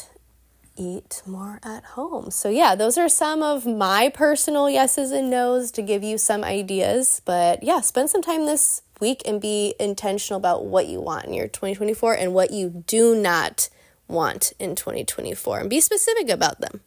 eat 0.77 1.21
more 1.25 1.59
at 1.63 1.83
home. 1.83 2.31
So, 2.31 2.49
yeah, 2.49 2.75
those 2.75 2.97
are 2.97 3.09
some 3.09 3.43
of 3.43 3.65
my 3.65 4.09
personal 4.09 4.69
yeses 4.69 5.11
and 5.11 5.29
nos 5.29 5.71
to 5.71 5.81
give 5.81 6.03
you 6.03 6.17
some 6.17 6.43
ideas. 6.43 7.21
But 7.25 7.63
yeah, 7.63 7.81
spend 7.81 8.09
some 8.09 8.21
time 8.21 8.45
this 8.45 8.81
week 8.99 9.21
and 9.25 9.41
be 9.41 9.75
intentional 9.79 10.37
about 10.37 10.65
what 10.65 10.87
you 10.87 11.01
want 11.01 11.25
in 11.25 11.33
your 11.33 11.47
2024 11.47 12.13
and 12.15 12.33
what 12.33 12.51
you 12.51 12.83
do 12.87 13.15
not 13.15 13.69
want 14.07 14.53
in 14.59 14.75
2024 14.75 15.59
and 15.59 15.69
be 15.69 15.81
specific 15.81 16.29
about 16.29 16.61
them. 16.61 16.81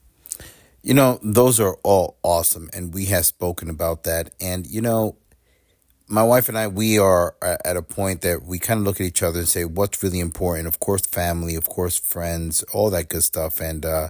You 0.83 0.95
know, 0.95 1.19
those 1.23 1.61
are 1.61 1.77
all 1.83 2.17
awesome. 2.23 2.71
And 2.73 2.95
we 2.95 3.07
have 3.07 3.27
spoken 3.27 3.69
about 3.69 4.05
that. 4.05 4.31
And, 4.41 4.67
you 4.67 4.81
know, 4.81 5.17
my 6.11 6.25
wife 6.25 6.49
and 6.49 6.59
I, 6.59 6.67
we 6.67 6.99
are 6.99 7.37
at 7.41 7.77
a 7.77 7.83
point 7.83 8.23
that 8.23 8.43
we 8.43 8.59
kind 8.59 8.81
of 8.81 8.85
look 8.85 9.01
at 9.01 9.07
each 9.07 9.23
other 9.23 9.39
and 9.39 9.49
say, 9.49 9.65
what's 9.65 10.03
really 10.03 10.19
important? 10.19 10.67
Of 10.67 10.81
course, 10.81 11.07
family, 11.07 11.55
of 11.55 11.69
course, 11.69 11.99
friends, 11.99 12.65
all 12.75 12.91
that 12.91 13.09
good 13.09 13.23
stuff, 13.23 13.61
and 13.61 13.87
uh, 13.87 14.09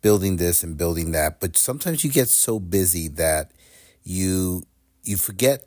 building 0.00 0.36
this 0.36 0.62
and 0.62 0.76
building 0.76 1.10
that. 1.10 1.40
But 1.40 1.56
sometimes 1.56 2.04
you 2.04 2.10
get 2.10 2.28
so 2.28 2.60
busy 2.60 3.08
that 3.08 3.50
you 4.04 4.62
you 5.02 5.16
forget 5.16 5.66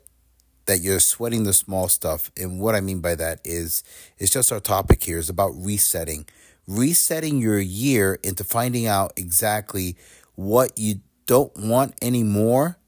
that 0.64 0.80
you're 0.80 1.00
sweating 1.00 1.44
the 1.44 1.52
small 1.52 1.88
stuff. 1.88 2.30
And 2.34 2.58
what 2.58 2.74
I 2.74 2.80
mean 2.80 3.00
by 3.00 3.14
that 3.16 3.40
is, 3.44 3.84
it's 4.18 4.32
just 4.32 4.50
our 4.50 4.60
topic 4.60 5.04
here 5.04 5.18
is 5.18 5.28
about 5.28 5.52
resetting, 5.54 6.24
resetting 6.66 7.40
your 7.40 7.60
year 7.60 8.18
into 8.22 8.42
finding 8.42 8.86
out 8.86 9.12
exactly 9.16 9.96
what 10.34 10.78
you 10.78 11.00
don't 11.26 11.54
want 11.58 11.94
anymore 12.00 12.78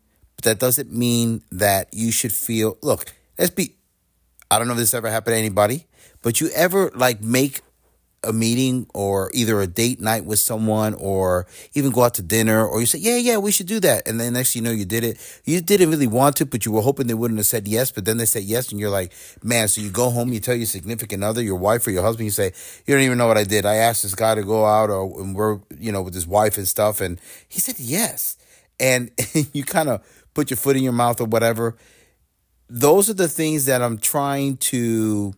that 0.47 0.61
doesn't 0.61 0.93
mean 0.93 1.43
that 1.51 1.93
you 1.93 2.13
should 2.13 2.33
feel, 2.33 2.79
look, 2.81 3.13
let's 3.37 3.51
be, 3.51 3.75
I 4.49 4.59
don't 4.59 4.69
know 4.69 4.75
if 4.75 4.79
this 4.79 4.95
ever 4.95 5.11
happened 5.11 5.35
to 5.35 5.39
anybody, 5.39 5.87
but 6.23 6.41
you 6.41 6.51
ever 6.55 6.91
like 6.95 7.21
make 7.21 7.63
a 8.23 8.33
meeting 8.33 8.87
or 8.95 9.31
either 9.35 9.61
a 9.61 9.67
date 9.67 10.01
night 10.01 10.25
with 10.25 10.39
someone 10.39 10.95
or 10.95 11.47
even 11.75 11.91
go 11.91 12.05
out 12.05 12.15
to 12.15 12.23
dinner 12.23 12.65
or 12.65 12.79
you 12.79 12.87
say, 12.87 12.99
yeah, 12.99 13.17
yeah, 13.17 13.39
we 13.39 13.51
should 13.51 13.67
do 13.67 13.81
that. 13.81 14.07
And 14.07 14.21
then 14.21 14.35
next 14.35 14.55
you 14.55 14.63
know, 14.63 14.71
you 14.71 14.85
did 14.85 15.03
it. 15.03 15.19
You 15.45 15.61
didn't 15.61 15.91
really 15.91 16.07
want 16.07 16.37
to, 16.37 16.47
but 16.47 16.65
you 16.65 16.71
were 16.71 16.81
hoping 16.81 17.09
they 17.09 17.15
wouldn't 17.15 17.39
have 17.39 17.47
said 17.47 17.67
yes, 17.67 17.91
but 17.91 18.05
then 18.05 18.17
they 18.17 18.25
said 18.25 18.45
yes. 18.45 18.71
And 18.71 18.79
you're 18.79 18.91
like, 18.91 19.13
man, 19.43 19.67
so 19.67 19.81
you 19.81 19.91
go 19.91 20.11
home, 20.11 20.33
you 20.33 20.39
tell 20.39 20.55
your 20.55 20.67
significant 20.67 21.25
other, 21.25 21.43
your 21.43 21.57
wife 21.57 21.87
or 21.89 21.91
your 21.91 22.03
husband, 22.03 22.27
you 22.27 22.31
say, 22.31 22.53
you 22.87 22.95
don't 22.95 23.03
even 23.03 23.19
know 23.19 23.27
what 23.27 23.37
I 23.37 23.45
did. 23.45 23.67
I 23.67 23.77
asked 23.77 24.05
this 24.05 24.15
guy 24.15 24.37
to 24.37 24.45
go 24.45 24.65
out 24.65 24.91
or 24.91 25.21
and 25.21 25.35
we're, 25.35 25.59
you 25.77 25.91
know, 25.91 26.03
with 26.03 26.15
his 26.15 26.27
wife 26.27 26.57
and 26.57 26.69
stuff. 26.69 27.01
And 27.01 27.21
he 27.49 27.59
said 27.59 27.81
yes. 27.81 28.37
And 28.79 29.11
you 29.53 29.65
kind 29.65 29.89
of 29.89 30.05
put 30.37 30.51
your 30.51 30.59
foot 30.59 30.77
in 30.77 30.83
your 30.83 30.93
mouth 30.93 31.19
or 31.19 31.25
whatever. 31.25 31.75
Those 32.69 33.09
are 33.09 33.15
the 33.15 33.27
things 33.27 33.65
that 33.65 33.81
I'm 33.81 33.97
trying 33.97 34.59
to 34.59 35.33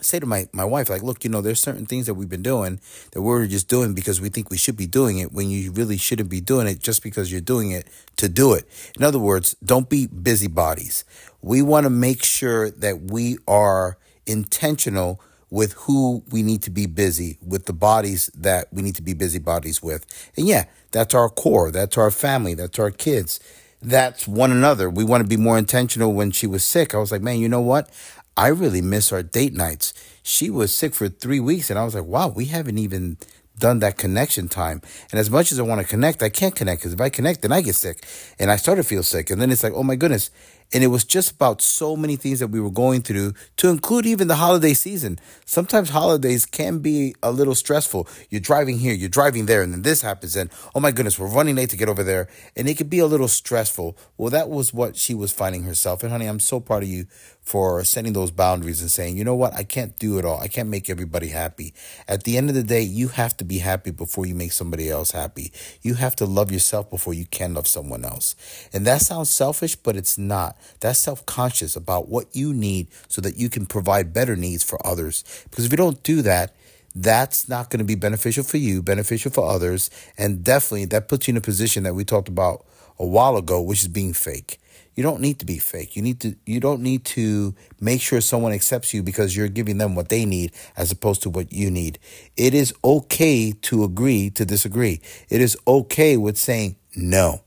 say 0.00 0.20
to 0.20 0.26
my, 0.26 0.46
my 0.52 0.64
wife, 0.64 0.88
like, 0.88 1.02
look, 1.02 1.24
you 1.24 1.30
know, 1.30 1.40
there's 1.40 1.58
certain 1.58 1.84
things 1.84 2.06
that 2.06 2.14
we've 2.14 2.28
been 2.28 2.42
doing 2.42 2.78
that 3.10 3.22
we're 3.22 3.46
just 3.48 3.66
doing 3.66 3.92
because 3.92 4.20
we 4.20 4.28
think 4.28 4.50
we 4.50 4.56
should 4.56 4.76
be 4.76 4.86
doing 4.86 5.18
it 5.18 5.32
when 5.32 5.50
you 5.50 5.72
really 5.72 5.96
shouldn't 5.96 6.28
be 6.28 6.40
doing 6.40 6.68
it 6.68 6.78
just 6.78 7.02
because 7.02 7.32
you're 7.32 7.40
doing 7.40 7.72
it 7.72 7.88
to 8.18 8.28
do 8.28 8.52
it. 8.52 8.68
In 8.96 9.02
other 9.02 9.18
words, 9.18 9.56
don't 9.64 9.88
be 9.88 10.06
busybodies. 10.06 11.04
We 11.42 11.60
want 11.60 11.84
to 11.84 11.90
make 11.90 12.22
sure 12.22 12.70
that 12.70 13.10
we 13.10 13.38
are 13.48 13.98
intentional 14.26 15.20
with 15.50 15.74
who 15.74 16.24
we 16.30 16.42
need 16.42 16.62
to 16.62 16.70
be 16.70 16.86
busy, 16.86 17.38
with 17.44 17.66
the 17.66 17.72
bodies 17.72 18.30
that 18.34 18.72
we 18.72 18.82
need 18.82 18.96
to 18.96 19.02
be 19.02 19.14
busy 19.14 19.38
bodies 19.38 19.82
with. 19.82 20.04
And 20.36 20.46
yeah, 20.46 20.64
that's 20.90 21.14
our 21.14 21.28
core, 21.28 21.70
that's 21.70 21.96
our 21.96 22.10
family, 22.10 22.54
that's 22.54 22.78
our 22.78 22.90
kids, 22.90 23.38
that's 23.80 24.26
one 24.26 24.50
another. 24.50 24.90
We 24.90 25.04
want 25.04 25.22
to 25.22 25.28
be 25.28 25.36
more 25.36 25.58
intentional. 25.58 26.12
When 26.12 26.30
she 26.30 26.46
was 26.46 26.64
sick, 26.64 26.94
I 26.94 26.98
was 26.98 27.12
like, 27.12 27.22
man, 27.22 27.38
you 27.38 27.48
know 27.48 27.60
what? 27.60 27.90
I 28.36 28.48
really 28.48 28.82
miss 28.82 29.12
our 29.12 29.22
date 29.22 29.54
nights. 29.54 29.94
She 30.22 30.50
was 30.50 30.76
sick 30.76 30.94
for 30.94 31.08
three 31.08 31.40
weeks, 31.40 31.70
and 31.70 31.78
I 31.78 31.84
was 31.84 31.94
like, 31.94 32.04
wow, 32.04 32.28
we 32.28 32.46
haven't 32.46 32.78
even 32.78 33.16
done 33.58 33.78
that 33.78 33.96
connection 33.96 34.48
time. 34.48 34.82
And 35.10 35.18
as 35.18 35.30
much 35.30 35.52
as 35.52 35.58
I 35.58 35.62
want 35.62 35.80
to 35.80 35.86
connect, 35.86 36.22
I 36.22 36.28
can't 36.28 36.54
connect 36.54 36.82
because 36.82 36.92
if 36.92 37.00
I 37.00 37.08
connect, 37.08 37.42
then 37.42 37.52
I 37.52 37.62
get 37.62 37.74
sick. 37.74 38.04
And 38.38 38.50
I 38.50 38.56
start 38.56 38.76
to 38.76 38.84
feel 38.84 39.02
sick. 39.02 39.30
And 39.30 39.40
then 39.40 39.50
it's 39.50 39.62
like, 39.62 39.72
oh 39.74 39.82
my 39.82 39.96
goodness, 39.96 40.30
and 40.72 40.82
it 40.82 40.88
was 40.88 41.04
just 41.04 41.32
about 41.32 41.62
so 41.62 41.96
many 41.96 42.16
things 42.16 42.40
that 42.40 42.48
we 42.48 42.60
were 42.60 42.70
going 42.70 43.02
through, 43.02 43.34
to 43.56 43.68
include 43.68 44.06
even 44.06 44.28
the 44.28 44.36
holiday 44.36 44.74
season. 44.74 45.18
Sometimes 45.44 45.90
holidays 45.90 46.46
can 46.46 46.78
be 46.78 47.14
a 47.22 47.30
little 47.30 47.54
stressful. 47.54 48.08
You're 48.30 48.40
driving 48.40 48.78
here, 48.78 48.94
you're 48.94 49.08
driving 49.08 49.46
there, 49.46 49.62
and 49.62 49.72
then 49.72 49.82
this 49.82 50.02
happens, 50.02 50.36
and 50.36 50.50
oh 50.74 50.80
my 50.80 50.90
goodness, 50.90 51.18
we're 51.18 51.28
running 51.28 51.56
late 51.56 51.70
to 51.70 51.76
get 51.76 51.88
over 51.88 52.02
there. 52.02 52.28
And 52.56 52.68
it 52.68 52.76
could 52.76 52.90
be 52.90 52.98
a 52.98 53.06
little 53.06 53.28
stressful. 53.28 53.96
Well, 54.16 54.30
that 54.30 54.48
was 54.48 54.72
what 54.72 54.96
she 54.96 55.14
was 55.14 55.32
finding 55.32 55.64
herself. 55.64 56.02
And 56.02 56.12
honey, 56.12 56.26
I'm 56.26 56.40
so 56.40 56.60
proud 56.60 56.82
of 56.82 56.88
you 56.88 57.06
for 57.46 57.84
setting 57.84 58.12
those 58.12 58.32
boundaries 58.32 58.80
and 58.80 58.90
saying, 58.90 59.16
you 59.16 59.22
know 59.22 59.36
what, 59.36 59.54
I 59.54 59.62
can't 59.62 59.96
do 60.00 60.18
it 60.18 60.24
all. 60.24 60.40
I 60.40 60.48
can't 60.48 60.68
make 60.68 60.90
everybody 60.90 61.28
happy. 61.28 61.72
At 62.08 62.24
the 62.24 62.36
end 62.36 62.48
of 62.48 62.56
the 62.56 62.64
day, 62.64 62.82
you 62.82 63.06
have 63.06 63.36
to 63.36 63.44
be 63.44 63.58
happy 63.58 63.92
before 63.92 64.26
you 64.26 64.34
make 64.34 64.50
somebody 64.50 64.90
else 64.90 65.12
happy. 65.12 65.52
You 65.80 65.94
have 65.94 66.16
to 66.16 66.26
love 66.26 66.50
yourself 66.50 66.90
before 66.90 67.14
you 67.14 67.24
can 67.24 67.54
love 67.54 67.68
someone 67.68 68.04
else. 68.04 68.34
And 68.72 68.84
that 68.86 69.00
sounds 69.00 69.30
selfish, 69.30 69.76
but 69.76 69.94
it's 69.94 70.18
not. 70.18 70.58
That's 70.80 70.98
self 70.98 71.24
conscious 71.24 71.76
about 71.76 72.08
what 72.08 72.34
you 72.34 72.52
need 72.52 72.88
so 73.06 73.20
that 73.20 73.36
you 73.38 73.48
can 73.48 73.64
provide 73.64 74.12
better 74.12 74.34
needs 74.34 74.64
for 74.64 74.84
others. 74.84 75.22
Because 75.48 75.66
if 75.66 75.70
you 75.70 75.78
don't 75.78 76.02
do 76.02 76.22
that, 76.22 76.52
that's 76.96 77.46
not 77.46 77.68
going 77.68 77.78
to 77.78 77.84
be 77.84 77.94
beneficial 77.94 78.42
for 78.42 78.56
you, 78.56 78.82
beneficial 78.82 79.30
for 79.30 79.48
others. 79.48 79.90
And 80.16 80.42
definitely 80.42 80.86
that 80.86 81.08
puts 81.08 81.28
you 81.28 81.32
in 81.32 81.36
a 81.36 81.42
position 81.42 81.82
that 81.82 81.94
we 81.94 82.04
talked 82.04 82.28
about 82.28 82.64
a 82.98 83.06
while 83.06 83.36
ago, 83.36 83.60
which 83.60 83.82
is 83.82 83.88
being 83.88 84.14
fake. 84.14 84.58
You 84.94 85.02
don't 85.02 85.20
need 85.20 85.38
to 85.40 85.44
be 85.44 85.58
fake. 85.58 85.94
You 85.94 86.00
need 86.00 86.20
to 86.20 86.36
you 86.46 86.58
don't 86.58 86.80
need 86.80 87.04
to 87.16 87.54
make 87.78 88.00
sure 88.00 88.22
someone 88.22 88.52
accepts 88.52 88.94
you 88.94 89.02
because 89.02 89.36
you're 89.36 89.48
giving 89.48 89.76
them 89.76 89.94
what 89.94 90.08
they 90.08 90.24
need 90.24 90.52
as 90.74 90.90
opposed 90.90 91.22
to 91.24 91.30
what 91.30 91.52
you 91.52 91.70
need. 91.70 91.98
It 92.34 92.54
is 92.54 92.72
okay 92.82 93.52
to 93.52 93.84
agree 93.84 94.30
to 94.30 94.46
disagree. 94.46 95.02
It 95.28 95.42
is 95.42 95.54
okay 95.68 96.16
with 96.16 96.38
saying 96.38 96.76
no. 96.96 97.42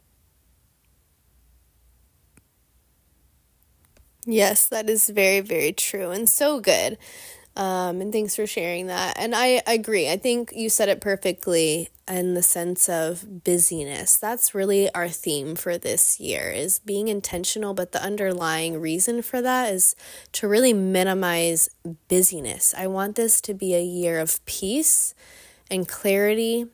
Yes, 4.27 4.67
that 4.67 4.87
is 4.87 5.09
very, 5.09 5.39
very 5.39 5.73
true 5.73 6.11
and 6.11 6.29
so 6.29 6.59
good. 6.59 6.99
Um, 7.59 7.99
and 7.99 8.13
thanks 8.13 8.37
for 8.37 8.47
sharing 8.47 8.87
that. 8.87 9.19
And 9.19 9.35
I 9.35 9.61
agree. 9.67 10.09
I 10.09 10.15
think 10.15 10.53
you 10.55 10.69
said 10.69 10.87
it 10.87 11.01
perfectly 11.01 11.89
in 12.07 12.33
the 12.33 12.41
sense 12.41 12.87
of 12.87 13.43
busyness. 13.43 14.15
That's 14.15 14.55
really 14.55 14.89
our 14.93 15.09
theme 15.09 15.57
for 15.57 15.77
this 15.77 16.21
year 16.21 16.51
is 16.51 16.79
being 16.79 17.09
intentional, 17.09 17.73
but 17.73 17.91
the 17.91 18.01
underlying 18.01 18.79
reason 18.79 19.21
for 19.21 19.41
that 19.41 19.73
is 19.73 19.93
to 20.31 20.47
really 20.47 20.71
minimize 20.71 21.69
busyness. 22.07 22.73
I 22.77 22.87
want 22.87 23.17
this 23.17 23.41
to 23.41 23.53
be 23.53 23.75
a 23.75 23.83
year 23.83 24.21
of 24.21 24.43
peace 24.45 25.13
and 25.69 25.85
clarity 25.85 26.65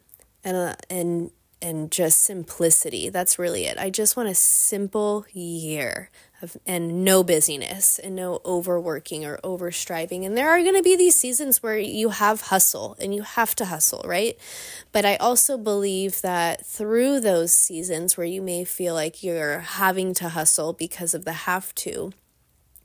and 0.43 0.55
uh, 0.55 0.75
and 0.87 1.31
and 1.63 1.91
just 1.91 2.21
simplicity. 2.21 3.09
That's 3.09 3.39
really 3.39 3.65
it. 3.65 3.79
I 3.79 3.89
just 3.89 4.15
want 4.15 4.29
a 4.29 4.35
simple 4.35 5.25
year 5.33 6.11
of, 6.41 6.57
and 6.65 7.03
no 7.03 7.23
busyness 7.23 7.99
and 7.99 8.15
no 8.15 8.41
overworking 8.45 9.25
or 9.25 9.37
overstriving. 9.43 10.25
And 10.25 10.37
there 10.37 10.49
are 10.49 10.61
going 10.61 10.75
to 10.75 10.83
be 10.83 10.95
these 10.95 11.19
seasons 11.19 11.61
where 11.63 11.77
you 11.77 12.09
have 12.09 12.41
hustle 12.41 12.95
and 12.99 13.13
you 13.13 13.23
have 13.23 13.55
to 13.55 13.65
hustle, 13.65 14.03
right? 14.05 14.37
But 14.91 15.05
I 15.05 15.15
also 15.17 15.57
believe 15.57 16.21
that 16.21 16.65
through 16.65 17.19
those 17.19 17.53
seasons 17.53 18.17
where 18.17 18.27
you 18.27 18.41
may 18.41 18.63
feel 18.63 18.93
like 18.93 19.23
you're 19.23 19.59
having 19.59 20.13
to 20.15 20.29
hustle 20.29 20.73
because 20.73 21.13
of 21.13 21.25
the 21.25 21.33
have 21.33 21.73
to, 21.75 22.11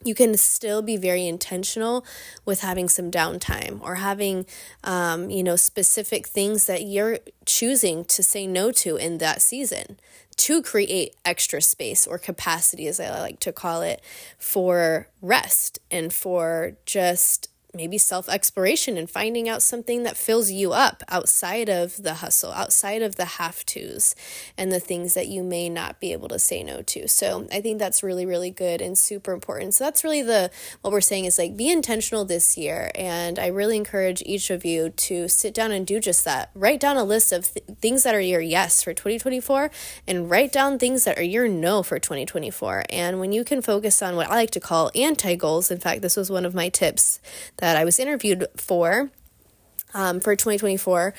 you 0.05 0.15
can 0.15 0.37
still 0.37 0.81
be 0.81 0.97
very 0.97 1.27
intentional 1.27 2.05
with 2.45 2.61
having 2.61 2.89
some 2.89 3.11
downtime 3.11 3.81
or 3.83 3.97
having 3.97 4.47
um, 4.85 5.31
you 5.31 5.43
know 5.43 5.57
specific 5.57 6.27
things 6.27 6.67
that 6.67 6.83
you're 6.83 7.19
choosing 7.45 8.05
to 8.07 8.23
say 8.23 8.47
no 8.47 8.71
to 8.71 8.97
in 8.97 9.19
that 9.19 9.43
season 9.43 9.99
to 10.37 10.63
create 10.63 11.15
extra 11.25 11.61
space 11.61 12.07
or 12.07 12.17
capacity 12.17 12.87
as 12.87 12.99
i 12.99 13.11
like 13.21 13.41
to 13.41 13.53
call 13.53 13.83
it 13.83 14.01
for 14.39 15.09
rest 15.21 15.79
and 15.91 16.13
for 16.13 16.73
just 16.87 17.50
maybe 17.75 17.99
self 17.99 18.29
exploration 18.29 18.97
and 18.97 19.09
finding 19.09 19.49
out 19.49 19.63
something 19.63 20.03
that 20.03 20.17
fills 20.17 20.51
you 20.51 20.73
up 20.73 21.03
outside 21.09 21.69
of 21.69 22.03
the 22.03 22.15
hustle, 22.15 22.53
outside 22.53 23.03
of 23.03 23.17
the 23.17 23.25
have 23.25 23.65
tos, 23.65 24.15
and 24.57 24.73
the 24.73 24.81
things 24.81 25.15
that 25.15 25.29
you 25.29 25.43
may 25.43 25.69
not 25.69 26.01
be 26.01 26.13
able 26.13 26.29
to 26.29 26.39
say 26.39 26.63
no 26.63 26.83
to. 26.83 27.09
So 27.09 27.47
I 27.53 27.61
think 27.61 27.79
that's 27.79 28.03
really, 28.03 28.27
really 28.27 28.51
good 28.51 28.81
and 28.81 28.97
super 28.97 29.33
important. 29.33 29.75
So 29.75 29.85
that's 29.85 30.05
really 30.05 30.23
the 30.23 30.51
what 30.83 30.93
we're 30.93 31.01
saying 31.01 31.25
is 31.25 31.39
like 31.39 31.57
be 31.57 31.71
intentional 31.71 32.25
this 32.25 32.57
year. 32.57 32.91
And 32.95 33.39
I 33.39 33.47
really 33.47 33.77
encourage 33.77 34.23
each 34.27 34.51
of 34.51 34.65
you 34.65 34.91
to 34.91 35.29
sit 35.29 35.55
down 35.55 35.73
and 35.73 35.87
do 35.87 36.01
just 36.01 36.25
that. 36.25 36.51
Write 36.55 36.81
down 36.81 36.97
a 36.97 37.05
list 37.05 37.33
of 37.33 37.53
th- 37.53 37.65
things 37.81 38.03
that 38.03 38.15
are 38.15 38.21
your 38.21 38.41
yes 38.41 38.83
for 38.83 38.93
2024 38.93 39.71
and 40.07 40.31
write 40.31 40.53
down 40.53 40.79
things 40.79 41.05
that 41.05 41.19
are 41.19 41.23
your 41.23 41.49
no 41.49 41.83
for 41.83 41.99
2024. 41.99 42.85
And 42.91 43.21
when 43.21 43.33
you 43.33 43.45
can 43.45 43.63
focus 43.63 44.03
on 44.03 44.17
what 44.17 44.31
I 44.31 44.35
like 44.35 44.51
to 44.53 44.61
call 44.61 44.91
anti 44.95 45.37
goals, 45.37 45.71
in 45.71 45.79
fact, 45.79 46.03
this 46.03 46.17
was 46.17 46.31
one 46.31 46.45
of 46.45 46.55
my 46.55 46.69
tips 46.69 47.21
that 47.61 47.77
I 47.77 47.85
was 47.85 47.99
interviewed 47.99 48.47
for. 48.57 49.11
Um, 49.93 50.21
for 50.21 50.37
2024, 50.37 51.13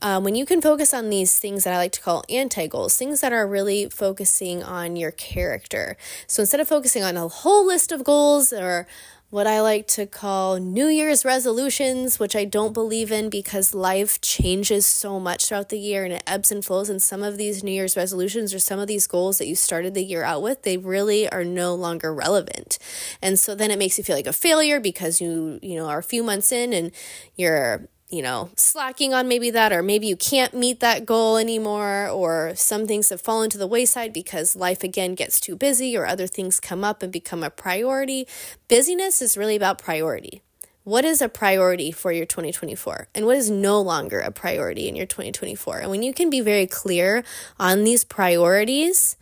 um, 0.00 0.22
when 0.22 0.36
you 0.36 0.46
can 0.46 0.60
focus 0.60 0.94
on 0.94 1.10
these 1.10 1.40
things 1.40 1.64
that 1.64 1.74
I 1.74 1.78
like 1.78 1.90
to 1.90 2.00
call 2.00 2.22
anti 2.30 2.68
goals, 2.68 2.96
things 2.96 3.20
that 3.20 3.32
are 3.32 3.48
really 3.48 3.88
focusing 3.88 4.62
on 4.62 4.94
your 4.94 5.10
character. 5.10 5.96
So 6.28 6.42
instead 6.42 6.60
of 6.60 6.68
focusing 6.68 7.02
on 7.02 7.16
a 7.16 7.26
whole 7.26 7.66
list 7.66 7.90
of 7.90 8.04
goals 8.04 8.52
or 8.52 8.86
what 9.32 9.46
I 9.46 9.62
like 9.62 9.86
to 9.86 10.04
call 10.04 10.58
New 10.58 10.88
Year's 10.88 11.24
resolutions, 11.24 12.18
which 12.18 12.36
I 12.36 12.44
don't 12.44 12.74
believe 12.74 13.10
in 13.10 13.30
because 13.30 13.72
life 13.72 14.20
changes 14.20 14.84
so 14.84 15.18
much 15.18 15.46
throughout 15.46 15.70
the 15.70 15.78
year 15.78 16.04
and 16.04 16.12
it 16.12 16.22
ebbs 16.26 16.52
and 16.52 16.62
flows. 16.62 16.90
And 16.90 17.00
some 17.00 17.22
of 17.22 17.38
these 17.38 17.64
New 17.64 17.70
Year's 17.70 17.96
resolutions 17.96 18.52
or 18.52 18.58
some 18.58 18.78
of 18.78 18.88
these 18.88 19.06
goals 19.06 19.38
that 19.38 19.46
you 19.46 19.56
started 19.56 19.94
the 19.94 20.04
year 20.04 20.22
out 20.22 20.42
with, 20.42 20.64
they 20.64 20.76
really 20.76 21.30
are 21.30 21.44
no 21.44 21.74
longer 21.74 22.12
relevant. 22.12 22.78
And 23.22 23.38
so 23.38 23.54
then 23.54 23.70
it 23.70 23.78
makes 23.78 23.96
you 23.96 24.04
feel 24.04 24.16
like 24.16 24.26
a 24.26 24.34
failure 24.34 24.80
because 24.80 25.18
you, 25.18 25.58
you 25.62 25.76
know, 25.76 25.86
are 25.86 26.00
a 26.00 26.02
few 26.02 26.22
months 26.22 26.52
in 26.52 26.74
and 26.74 26.92
you're 27.34 27.88
you 28.12 28.22
know, 28.22 28.50
slacking 28.56 29.14
on 29.14 29.26
maybe 29.26 29.50
that, 29.50 29.72
or 29.72 29.82
maybe 29.82 30.06
you 30.06 30.16
can't 30.16 30.52
meet 30.52 30.80
that 30.80 31.06
goal 31.06 31.38
anymore, 31.38 32.08
or 32.08 32.52
some 32.54 32.86
things 32.86 33.08
have 33.08 33.22
fallen 33.22 33.48
to 33.50 33.58
the 33.58 33.66
wayside 33.66 34.12
because 34.12 34.54
life 34.54 34.84
again 34.84 35.14
gets 35.14 35.40
too 35.40 35.56
busy, 35.56 35.96
or 35.96 36.06
other 36.06 36.26
things 36.26 36.60
come 36.60 36.84
up 36.84 37.02
and 37.02 37.10
become 37.10 37.42
a 37.42 37.48
priority. 37.48 38.28
Busyness 38.68 39.22
is 39.22 39.38
really 39.38 39.56
about 39.56 39.78
priority. 39.78 40.42
What 40.84 41.04
is 41.04 41.22
a 41.22 41.28
priority 41.28 41.90
for 41.90 42.12
your 42.12 42.26
2024? 42.26 43.08
And 43.14 43.24
what 43.24 43.36
is 43.36 43.50
no 43.50 43.80
longer 43.80 44.20
a 44.20 44.30
priority 44.30 44.88
in 44.88 44.96
your 44.96 45.06
2024? 45.06 45.78
And 45.78 45.90
when 45.90 46.02
you 46.02 46.12
can 46.12 46.28
be 46.28 46.40
very 46.40 46.66
clear 46.66 47.24
on 47.58 47.84
these 47.84 48.04
priorities, 48.04 49.16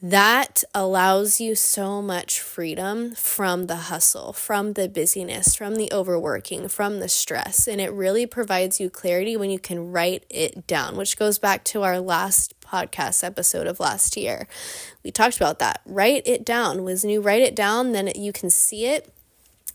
that 0.00 0.62
allows 0.74 1.40
you 1.40 1.56
so 1.56 2.00
much 2.00 2.40
freedom 2.40 3.12
from 3.16 3.66
the 3.66 3.76
hustle, 3.76 4.32
from 4.32 4.74
the 4.74 4.88
busyness, 4.88 5.56
from 5.56 5.74
the 5.74 5.92
overworking, 5.92 6.68
from 6.68 7.00
the 7.00 7.08
stress. 7.08 7.66
And 7.66 7.80
it 7.80 7.92
really 7.92 8.24
provides 8.24 8.78
you 8.78 8.90
clarity 8.90 9.36
when 9.36 9.50
you 9.50 9.58
can 9.58 9.90
write 9.90 10.24
it 10.30 10.68
down, 10.68 10.96
which 10.96 11.18
goes 11.18 11.38
back 11.40 11.64
to 11.64 11.82
our 11.82 11.98
last 11.98 12.54
podcast 12.60 13.24
episode 13.24 13.66
of 13.66 13.80
last 13.80 14.16
year. 14.16 14.46
We 15.02 15.10
talked 15.10 15.36
about 15.36 15.58
that. 15.58 15.80
Write 15.84 16.22
it 16.26 16.44
down. 16.44 16.84
When 16.84 16.96
you 16.96 17.20
write 17.20 17.42
it 17.42 17.56
down, 17.56 17.90
then 17.90 18.12
you 18.14 18.32
can 18.32 18.50
see 18.50 18.86
it. 18.86 19.12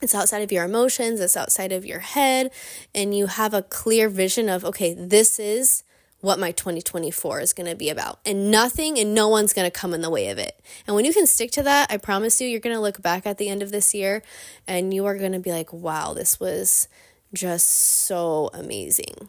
It's 0.01 0.15
outside 0.15 0.42
of 0.42 0.51
your 0.51 0.65
emotions, 0.65 1.22
it's 1.22 1.38
outside 1.38 1.72
of 1.72 1.86
your 1.86 2.00
head, 2.00 2.51
and 2.94 3.15
you 3.15 3.27
have 3.27 3.53
a 3.53 3.62
clear 3.62 4.10
vision 4.10 4.50
of, 4.50 4.65
okay, 4.65 4.94
this 4.94 5.39
is 5.39 5.84
what 6.24 6.39
my 6.39 6.53
2024 6.53 7.42
is 7.42 7.51
going 7.51 7.70
to 7.70 7.75
be 7.75 7.89
about. 7.89 8.18
And 8.25 8.50
nothing 8.50 8.98
and 8.98 9.13
no 9.13 9.27
one's 9.27 9.51
going 9.51 9.70
to 9.70 9.77
come 9.80 9.94
in 9.94 10.00
the 10.00 10.10
way 10.10 10.30
of 10.30 10.38
it. 10.38 10.58
And 10.88 10.96
when 10.96 11.03
you 11.03 11.12
can 11.12 11.27
stick 11.27 11.51
to 11.51 11.63
that, 11.63 11.92
I 11.92 11.98
promise 11.98 12.39
you, 12.39 12.48
you're 12.48 12.62
going 12.62 12.75
to 12.75 12.82
look 12.82 13.01
back 13.01 13.27
at 13.27 13.38
the 13.38 13.50
end 13.50 13.62
of 13.62 13.72
this 13.72 13.94
year 13.94 14.24
and 14.65 14.94
you 14.94 15.06
are 15.06 15.18
going 15.18 15.34
to 15.34 15.39
be 15.39 15.51
like, 15.51 15.74
wow, 15.74 16.13
this 16.13 16.39
was 16.39 16.88
just 17.34 17.68
so 17.68 18.50
amazing. 18.53 19.27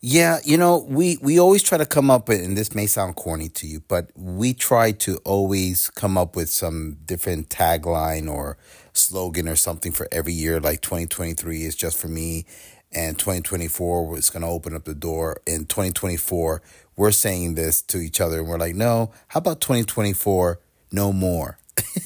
Yeah, 0.00 0.40
you 0.44 0.58
know, 0.58 0.84
we 0.86 1.16
we 1.22 1.40
always 1.40 1.62
try 1.62 1.78
to 1.78 1.86
come 1.86 2.10
up 2.10 2.28
with, 2.28 2.44
and 2.44 2.56
this 2.56 2.74
may 2.74 2.86
sound 2.86 3.16
corny 3.16 3.48
to 3.48 3.66
you, 3.66 3.80
but 3.88 4.10
we 4.14 4.52
try 4.52 4.92
to 4.92 5.16
always 5.24 5.88
come 5.90 6.18
up 6.18 6.36
with 6.36 6.50
some 6.50 6.98
different 7.06 7.48
tagline 7.48 8.30
or 8.30 8.58
slogan 8.92 9.48
or 9.48 9.56
something 9.56 9.92
for 9.92 10.06
every 10.12 10.34
year. 10.34 10.60
Like 10.60 10.82
2023 10.82 11.62
is 11.62 11.74
just 11.74 11.98
for 11.98 12.08
me, 12.08 12.44
and 12.96 13.18
2024 13.18 14.06
was 14.06 14.30
going 14.30 14.42
to 14.42 14.48
open 14.48 14.74
up 14.74 14.84
the 14.84 14.94
door. 14.94 15.40
In 15.46 15.66
2024, 15.66 16.62
we're 16.96 17.12
saying 17.12 17.54
this 17.54 17.82
to 17.82 17.98
each 17.98 18.20
other, 18.20 18.38
and 18.38 18.48
we're 18.48 18.58
like, 18.58 18.74
no, 18.74 19.12
how 19.28 19.38
about 19.38 19.60
2024, 19.60 20.58
no 20.90 21.12
more? 21.12 21.58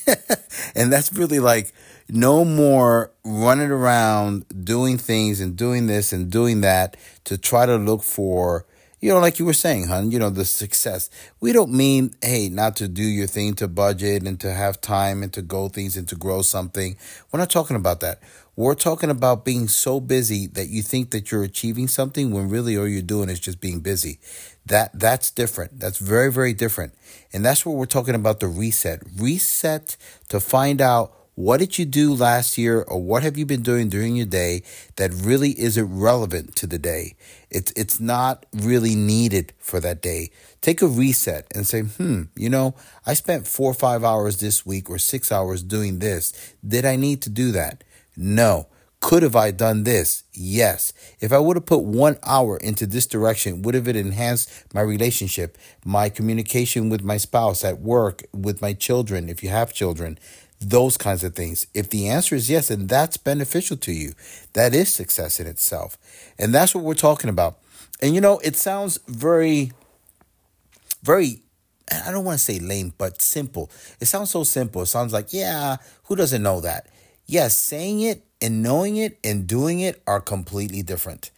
and 0.74 0.92
that's 0.92 1.12
really 1.12 1.38
like 1.38 1.72
no 2.08 2.44
more 2.44 3.12
running 3.24 3.70
around 3.70 4.44
doing 4.64 4.98
things 4.98 5.40
and 5.40 5.56
doing 5.56 5.86
this 5.86 6.12
and 6.12 6.28
doing 6.28 6.60
that 6.62 6.96
to 7.22 7.38
try 7.38 7.66
to 7.66 7.76
look 7.76 8.02
for 8.02 8.66
you 9.00 9.10
know, 9.10 9.18
like 9.18 9.38
you 9.38 9.46
were 9.46 9.54
saying, 9.54 9.86
hun, 9.86 10.10
you 10.10 10.18
know, 10.18 10.28
the 10.28 10.44
success. 10.44 11.08
We 11.40 11.52
don't 11.52 11.72
mean, 11.72 12.12
hey, 12.22 12.50
not 12.50 12.76
to 12.76 12.88
do 12.88 13.02
your 13.02 13.26
thing 13.26 13.54
to 13.54 13.66
budget 13.66 14.24
and 14.24 14.38
to 14.40 14.52
have 14.52 14.80
time 14.80 15.22
and 15.22 15.32
to 15.32 15.40
go 15.40 15.68
things 15.68 15.96
and 15.96 16.06
to 16.08 16.16
grow 16.16 16.42
something. 16.42 16.96
We're 17.32 17.38
not 17.38 17.48
talking 17.48 17.76
about 17.76 18.00
that. 18.00 18.20
We're 18.60 18.74
talking 18.74 19.08
about 19.08 19.46
being 19.46 19.68
so 19.68 20.00
busy 20.00 20.46
that 20.48 20.68
you 20.68 20.82
think 20.82 21.12
that 21.12 21.32
you're 21.32 21.42
achieving 21.42 21.88
something 21.88 22.30
when 22.30 22.50
really 22.50 22.76
all 22.76 22.86
you're 22.86 23.00
doing 23.00 23.30
is 23.30 23.40
just 23.40 23.58
being 23.58 23.80
busy. 23.80 24.18
That 24.66 24.90
that's 24.92 25.30
different. 25.30 25.80
That's 25.80 25.96
very 25.96 26.30
very 26.30 26.52
different. 26.52 26.92
And 27.32 27.42
that's 27.42 27.64
what 27.64 27.76
we're 27.76 27.86
talking 27.86 28.14
about 28.14 28.38
the 28.38 28.48
reset. 28.48 29.00
Reset 29.16 29.96
to 30.28 30.40
find 30.40 30.82
out 30.82 31.14
what 31.36 31.56
did 31.56 31.78
you 31.78 31.86
do 31.86 32.12
last 32.12 32.58
year 32.58 32.82
or 32.82 33.00
what 33.02 33.22
have 33.22 33.38
you 33.38 33.46
been 33.46 33.62
doing 33.62 33.88
during 33.88 34.14
your 34.14 34.26
day 34.26 34.62
that 34.96 35.10
really 35.14 35.58
isn't 35.58 35.98
relevant 35.98 36.54
to 36.56 36.66
the 36.66 36.78
day? 36.78 37.14
It's 37.48 37.72
it's 37.76 37.98
not 37.98 38.44
really 38.52 38.94
needed 38.94 39.54
for 39.58 39.80
that 39.80 40.02
day. 40.02 40.32
Take 40.60 40.82
a 40.82 40.86
reset 40.86 41.46
and 41.54 41.66
say, 41.66 41.80
"Hmm, 41.80 42.24
you 42.36 42.50
know, 42.50 42.74
I 43.06 43.14
spent 43.14 43.46
4 43.46 43.70
or 43.70 43.74
5 43.74 44.04
hours 44.04 44.36
this 44.36 44.66
week 44.66 44.90
or 44.90 44.98
6 44.98 45.32
hours 45.32 45.62
doing 45.62 45.98
this. 45.98 46.34
Did 46.62 46.84
I 46.84 46.96
need 46.96 47.22
to 47.22 47.30
do 47.30 47.52
that?" 47.52 47.84
No. 48.20 48.66
Could 49.00 49.22
have 49.22 49.34
I 49.34 49.50
done 49.50 49.84
this? 49.84 50.24
Yes. 50.34 50.92
If 51.20 51.32
I 51.32 51.38
would 51.38 51.56
have 51.56 51.64
put 51.64 51.84
one 51.84 52.18
hour 52.22 52.58
into 52.58 52.84
this 52.84 53.06
direction, 53.06 53.62
would 53.62 53.74
have 53.74 53.88
it 53.88 53.96
enhanced 53.96 54.50
my 54.74 54.82
relationship, 54.82 55.56
my 55.86 56.10
communication 56.10 56.90
with 56.90 57.02
my 57.02 57.16
spouse 57.16 57.64
at 57.64 57.80
work, 57.80 58.24
with 58.34 58.60
my 58.60 58.74
children, 58.74 59.30
if 59.30 59.42
you 59.42 59.48
have 59.48 59.72
children, 59.72 60.18
those 60.60 60.98
kinds 60.98 61.24
of 61.24 61.34
things? 61.34 61.66
If 61.72 61.88
the 61.88 62.08
answer 62.08 62.34
is 62.34 62.50
yes, 62.50 62.70
and 62.70 62.90
that's 62.90 63.16
beneficial 63.16 63.78
to 63.78 63.92
you, 63.92 64.12
that 64.52 64.74
is 64.74 64.94
success 64.94 65.40
in 65.40 65.46
itself. 65.46 65.96
And 66.38 66.54
that's 66.54 66.74
what 66.74 66.84
we're 66.84 66.92
talking 66.92 67.30
about. 67.30 67.56
And 68.02 68.14
you 68.14 68.20
know, 68.20 68.38
it 68.40 68.54
sounds 68.54 68.98
very, 69.08 69.72
very 71.02 71.40
I 71.90 72.12
don't 72.12 72.24
want 72.24 72.38
to 72.38 72.44
say 72.44 72.58
lame, 72.58 72.92
but 72.98 73.22
simple. 73.22 73.70
It 73.98 74.06
sounds 74.06 74.30
so 74.30 74.44
simple. 74.44 74.82
It 74.82 74.86
sounds 74.86 75.12
like, 75.12 75.32
yeah, 75.32 75.78
who 76.04 76.16
doesn't 76.16 76.42
know 76.42 76.60
that? 76.60 76.86
Yes, 77.30 77.56
saying 77.56 78.00
it 78.00 78.24
and 78.42 78.62
knowing 78.62 78.96
it 78.96 79.18
and 79.22 79.46
doing 79.46 79.80
it 79.80 80.02
are 80.06 80.20
completely 80.20 80.82
different. 80.82 81.30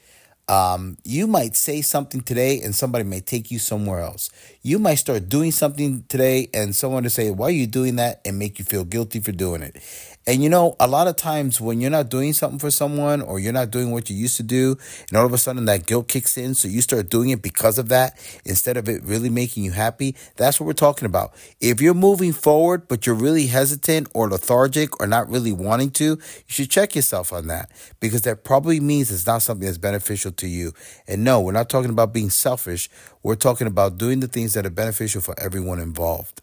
Um, 0.49 0.99
you 1.05 1.27
might 1.27 1.55
say 1.57 1.83
something 1.83 2.21
today 2.21 2.61
and 2.61 2.75
somebody 2.75 3.05
may 3.05 3.21
take 3.21 3.51
you 3.51 3.59
somewhere 3.59 4.01
else. 4.01 4.31
You 4.63 4.79
might 4.79 4.97
start 4.97 5.29
doing 5.29 5.53
something 5.53 6.05
today 6.09 6.49
and 6.53 6.75
someone 6.75 7.05
to 7.05 7.11
say, 7.11 7.31
Why 7.31 7.47
are 7.47 7.51
you 7.51 7.67
doing 7.67 7.97
that? 7.97 8.21
and 8.25 8.39
make 8.39 8.59
you 8.59 8.65
feel 8.65 8.85
guilty 8.85 9.21
for 9.21 9.33
doing 9.33 9.63
it. 9.63 9.77
And 10.25 10.41
you 10.41 10.49
know, 10.49 10.77
a 10.79 10.87
lot 10.87 11.09
of 11.09 11.17
times 11.17 11.61
when 11.61 11.81
you're 11.81 11.91
not 11.91 12.09
doing 12.09 12.33
something 12.33 12.61
for 12.61 12.71
someone 12.71 13.23
or 13.23 13.41
you're 13.41 13.53
not 13.53 13.73
doing 13.73 13.91
what 13.91 14.09
you 14.09 14.15
used 14.15 14.37
to 14.37 14.45
do, 14.45 14.77
and 15.09 15.19
all 15.19 15.27
of 15.27 15.33
a 15.33 15.39
sudden 15.39 15.65
that 15.65 15.87
guilt 15.87 16.07
kicks 16.07 16.37
in, 16.37 16.55
so 16.55 16.69
you 16.69 16.81
start 16.81 17.11
doing 17.11 17.31
it 17.31 17.43
because 17.43 17.77
of 17.77 17.89
that 17.89 18.17
instead 18.45 18.77
of 18.77 18.89
it 18.89 19.03
really 19.03 19.29
making 19.29 19.65
you 19.65 19.73
happy. 19.73 20.15
That's 20.37 20.61
what 20.61 20.67
we're 20.67 20.75
talking 20.75 21.07
about. 21.07 21.35
If 21.61 21.81
you're 21.81 21.93
moving 21.93 22.33
forward, 22.33 22.87
but 22.87 23.05
you're 23.05 23.17
really 23.17 23.49
hesitant 23.49 24.09
or 24.15 24.29
lethargic 24.29 25.01
or 25.01 25.09
not 25.09 25.29
really 25.29 25.53
wanting 25.53 25.91
to, 25.93 26.05
you 26.05 26.19
should 26.47 26.71
check 26.71 26.95
yourself 26.95 27.33
on 27.33 27.49
that 27.49 27.71
because 27.99 28.23
that 28.23 28.45
probably 28.45 28.79
means 28.79 29.11
it's 29.11 29.27
not 29.27 29.43
something 29.43 29.67
that's 29.67 29.79
beneficial 29.79 30.31
to 30.33 30.47
you. 30.47 30.73
And 31.09 31.25
no, 31.25 31.41
we're 31.41 31.51
not 31.51 31.69
talking 31.69 31.91
about 31.91 32.13
being 32.13 32.31
selfish. 32.31 32.89
We're 33.25 33.35
talking 33.35 33.67
about 33.67 33.99
doing 33.99 34.21
the 34.21 34.29
things 34.29 34.55
that 34.55 34.67
are 34.67 34.71
beneficial 34.71 35.21
for 35.21 35.35
everyone 35.41 35.81
involved. 35.81 36.43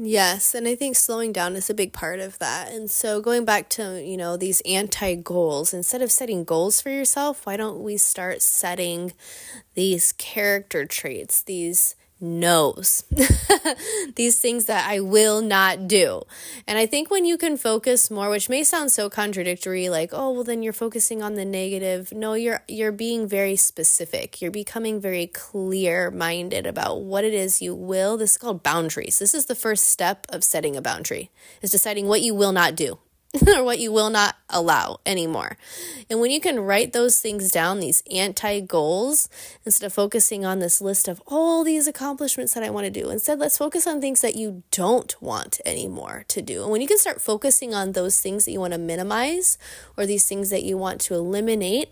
Yes, 0.00 0.54
and 0.54 0.68
I 0.68 0.76
think 0.76 0.94
slowing 0.94 1.32
down 1.32 1.56
is 1.56 1.68
a 1.68 1.74
big 1.74 1.92
part 1.92 2.20
of 2.20 2.38
that. 2.38 2.70
And 2.70 2.88
so 2.88 3.20
going 3.20 3.44
back 3.44 3.68
to, 3.70 4.00
you 4.00 4.16
know, 4.16 4.36
these 4.36 4.60
anti-goals, 4.60 5.74
instead 5.74 6.02
of 6.02 6.12
setting 6.12 6.44
goals 6.44 6.80
for 6.80 6.90
yourself, 6.90 7.44
why 7.44 7.56
don't 7.56 7.82
we 7.82 7.96
start 7.96 8.40
setting 8.40 9.12
these 9.74 10.12
character 10.12 10.84
traits, 10.86 11.42
these 11.42 11.96
no's 12.20 13.04
these 14.16 14.40
things 14.40 14.66
that 14.66 14.88
I 14.88 15.00
will 15.00 15.40
not 15.40 15.86
do. 15.86 16.22
And 16.66 16.78
I 16.78 16.86
think 16.86 17.10
when 17.10 17.24
you 17.24 17.38
can 17.38 17.56
focus 17.56 18.10
more, 18.10 18.30
which 18.30 18.48
may 18.48 18.64
sound 18.64 18.92
so 18.92 19.08
contradictory 19.08 19.88
like, 19.88 20.10
oh, 20.12 20.32
well 20.32 20.44
then 20.44 20.62
you're 20.62 20.72
focusing 20.72 21.22
on 21.22 21.34
the 21.34 21.44
negative. 21.44 22.12
No, 22.12 22.34
you're 22.34 22.62
you're 22.68 22.92
being 22.92 23.28
very 23.28 23.56
specific. 23.56 24.42
You're 24.42 24.50
becoming 24.50 25.00
very 25.00 25.26
clear-minded 25.26 26.66
about 26.66 27.02
what 27.02 27.24
it 27.24 27.34
is 27.34 27.62
you 27.62 27.74
will. 27.74 28.16
This 28.16 28.32
is 28.32 28.38
called 28.38 28.62
boundaries. 28.62 29.18
This 29.18 29.34
is 29.34 29.46
the 29.46 29.54
first 29.54 29.84
step 29.84 30.26
of 30.30 30.44
setting 30.44 30.76
a 30.76 30.82
boundary. 30.82 31.30
Is 31.62 31.70
deciding 31.70 32.06
what 32.06 32.22
you 32.22 32.34
will 32.34 32.52
not 32.52 32.74
do. 32.74 32.98
or 33.46 33.62
what 33.62 33.78
you 33.78 33.92
will 33.92 34.08
not 34.08 34.36
allow 34.48 35.00
anymore. 35.04 35.58
And 36.08 36.18
when 36.20 36.30
you 36.30 36.40
can 36.40 36.60
write 36.60 36.92
those 36.92 37.20
things 37.20 37.50
down, 37.50 37.80
these 37.80 38.02
anti 38.10 38.60
goals, 38.60 39.28
instead 39.66 39.86
of 39.86 39.92
focusing 39.92 40.46
on 40.46 40.60
this 40.60 40.80
list 40.80 41.08
of 41.08 41.20
all 41.26 41.62
these 41.62 41.86
accomplishments 41.86 42.54
that 42.54 42.62
I 42.62 42.70
want 42.70 42.86
to 42.86 42.90
do, 42.90 43.10
instead, 43.10 43.38
let's 43.38 43.58
focus 43.58 43.86
on 43.86 44.00
things 44.00 44.22
that 44.22 44.36
you 44.36 44.62
don't 44.70 45.20
want 45.20 45.60
anymore 45.66 46.24
to 46.28 46.40
do. 46.40 46.62
And 46.62 46.70
when 46.70 46.80
you 46.80 46.88
can 46.88 46.98
start 46.98 47.20
focusing 47.20 47.74
on 47.74 47.92
those 47.92 48.20
things 48.20 48.46
that 48.46 48.52
you 48.52 48.60
want 48.60 48.72
to 48.72 48.78
minimize 48.78 49.58
or 49.96 50.06
these 50.06 50.26
things 50.26 50.48
that 50.48 50.62
you 50.62 50.78
want 50.78 51.00
to 51.02 51.14
eliminate, 51.14 51.90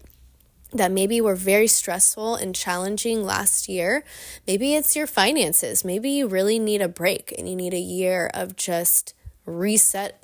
that 0.72 0.90
maybe 0.90 1.20
were 1.20 1.36
very 1.36 1.68
stressful 1.68 2.34
and 2.34 2.54
challenging 2.54 3.24
last 3.24 3.68
year. 3.68 4.04
Maybe 4.46 4.74
it's 4.74 4.96
your 4.96 5.06
finances. 5.06 5.84
Maybe 5.84 6.10
you 6.10 6.26
really 6.26 6.58
need 6.58 6.82
a 6.82 6.88
break 6.88 7.32
and 7.38 7.48
you 7.48 7.54
need 7.54 7.72
a 7.72 7.78
year 7.78 8.30
of 8.34 8.56
just 8.56 9.14
reset 9.44 10.22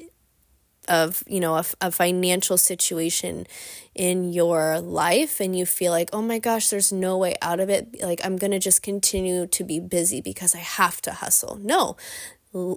of 0.88 1.22
you 1.26 1.40
know 1.40 1.56
a, 1.56 1.64
a 1.80 1.90
financial 1.90 2.58
situation 2.58 3.46
in 3.94 4.32
your 4.32 4.80
life 4.80 5.40
and 5.40 5.56
you 5.56 5.64
feel 5.64 5.92
like 5.92 6.10
oh 6.12 6.22
my 6.22 6.38
gosh 6.38 6.68
there's 6.70 6.92
no 6.92 7.16
way 7.16 7.34
out 7.40 7.60
of 7.60 7.70
it. 7.70 8.02
Like 8.02 8.20
i'm 8.24 8.36
going 8.36 8.50
to 8.50 8.58
just 8.58 8.82
continue 8.82 9.46
to 9.46 9.64
be 9.64 9.78
busy 9.80 10.20
because 10.20 10.54
i 10.54 10.58
have 10.58 11.00
to 11.02 11.12
hustle. 11.12 11.56
No. 11.56 11.96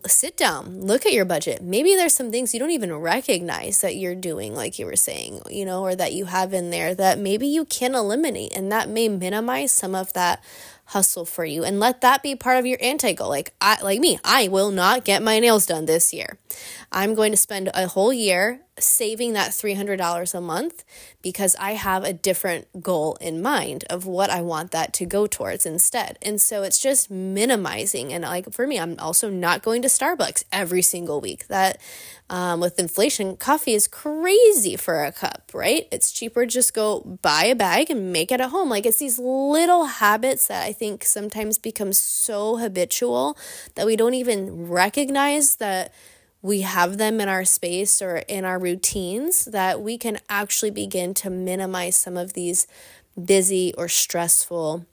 Sit 0.08 0.38
down, 0.38 0.80
look 0.80 1.06
at 1.06 1.12
your 1.12 1.26
budget. 1.26 1.62
Maybe 1.62 1.96
there's 1.96 2.15
some 2.15 2.32
things 2.32 2.54
you 2.54 2.62
don't 2.62 2.72
even 2.72 2.96
recognize 2.96 3.82
that 3.82 3.98
you're 3.98 4.15
doing, 4.15 4.56
like 4.56 4.80
you 4.80 4.86
were 4.86 4.96
saying, 4.96 5.41
you 5.50 5.65
know, 5.65 5.82
or 5.84 5.98
that 5.98 6.13
you 6.13 6.24
have 6.26 6.54
in 6.54 6.70
there 6.70 6.96
that 6.96 7.20
maybe 7.20 7.46
you 7.46 7.65
can 7.65 7.94
eliminate, 7.94 8.56
and 8.56 8.72
that 8.72 8.88
may 8.88 9.10
minimize 9.10 9.74
some 9.74 9.94
of 9.94 10.13
that 10.13 10.41
hustle 10.86 11.26
for 11.26 11.45
you 11.45 11.63
and 11.63 11.80
let 11.80 12.02
that 12.02 12.21
be 12.21 12.36
part 12.36 12.58
of 12.58 12.65
your 12.65 12.78
anti 12.82 13.13
goal 13.13 13.30
like 13.30 13.54
I 13.60 13.82
like 13.82 14.00
me 14.00 14.19
I 14.24 14.48
will 14.48 14.71
not 14.71 15.04
get 15.04 15.24
my 15.24 15.39
nails 15.39 15.65
done 15.65 15.86
this 15.86 16.13
year. 16.13 16.38
I'm 16.91 17.15
going 17.15 17.32
to 17.32 17.38
spend 17.38 17.69
a 17.74 17.88
whole 17.88 18.13
year 18.13 18.62
saving 18.78 19.34
that 19.34 19.52
$300 19.52 20.36
a 20.36 20.42
month 20.42 20.84
because 21.22 21.56
I 21.60 21.74
have 21.74 22.04
a 22.04 22.12
different 22.12 22.82
goal 22.82 23.18
in 23.22 23.42
mind 23.42 23.86
of 23.90 24.06
what 24.06 24.30
I 24.30 24.42
want 24.42 24.72
that 24.72 24.94
to 24.96 25.06
go 25.06 25.28
towards 25.28 25.66
instead. 25.66 26.18
And 26.22 26.42
so 26.42 26.64
it's 26.64 26.82
just 26.82 27.10
minimizing. 27.10 28.12
And 28.12 28.24
like 28.24 28.52
for 28.52 28.68
me, 28.68 28.78
I'm 28.78 28.98
also 29.00 29.30
not 29.30 29.64
going 29.64 29.82
to 29.84 29.88
Starbucks 29.88 30.44
every 30.52 30.82
single 30.82 31.22
week. 31.22 31.48
That 31.48 31.80
um, 32.30 32.60
with 32.60 32.80
inflation, 32.80 33.38
coffee 33.38 33.76
is 33.76 33.88
crazy 33.88 34.76
for 34.76 35.04
a 35.04 35.12
cup, 35.12 35.52
right? 35.54 35.88
It's 35.92 36.12
cheaper 36.12 36.46
just 36.46 36.74
go 36.74 37.18
buy 37.22 37.46
a 37.46 37.56
bag 37.56 37.90
and 37.90 38.12
make 38.12 38.32
it 38.32 38.42
at 38.42 38.50
home. 38.50 38.70
Like 38.70 38.86
it's 38.86 39.00
these 39.00 39.20
little 39.20 39.86
habits 39.86 40.48
that 40.48 40.66
I 40.66 40.74
think 40.74 41.06
sometimes 41.06 41.58
become 41.58 41.94
so 41.94 42.58
habitual 42.58 43.38
that 43.76 43.86
we 43.86 43.96
don't 43.96 44.16
even 44.16 44.68
recognize 44.68 45.58
that 45.58 45.94
we 46.45 46.62
have 46.62 46.99
them 46.99 47.19
in 47.19 47.27
our 47.27 47.43
space 47.43 48.03
or 48.03 48.17
in 48.17 48.45
our 48.45 48.60
routines 48.60 49.45
that 49.45 49.81
we 49.81 49.97
can 49.97 50.19
actually 50.29 50.69
begin 50.69 51.12
to 51.12 51.27
minimize 51.27 51.95
some 51.95 52.15
of 52.15 52.34
these 52.34 52.67
busy 53.19 53.73
or 53.79 53.88
stressful 53.88 54.86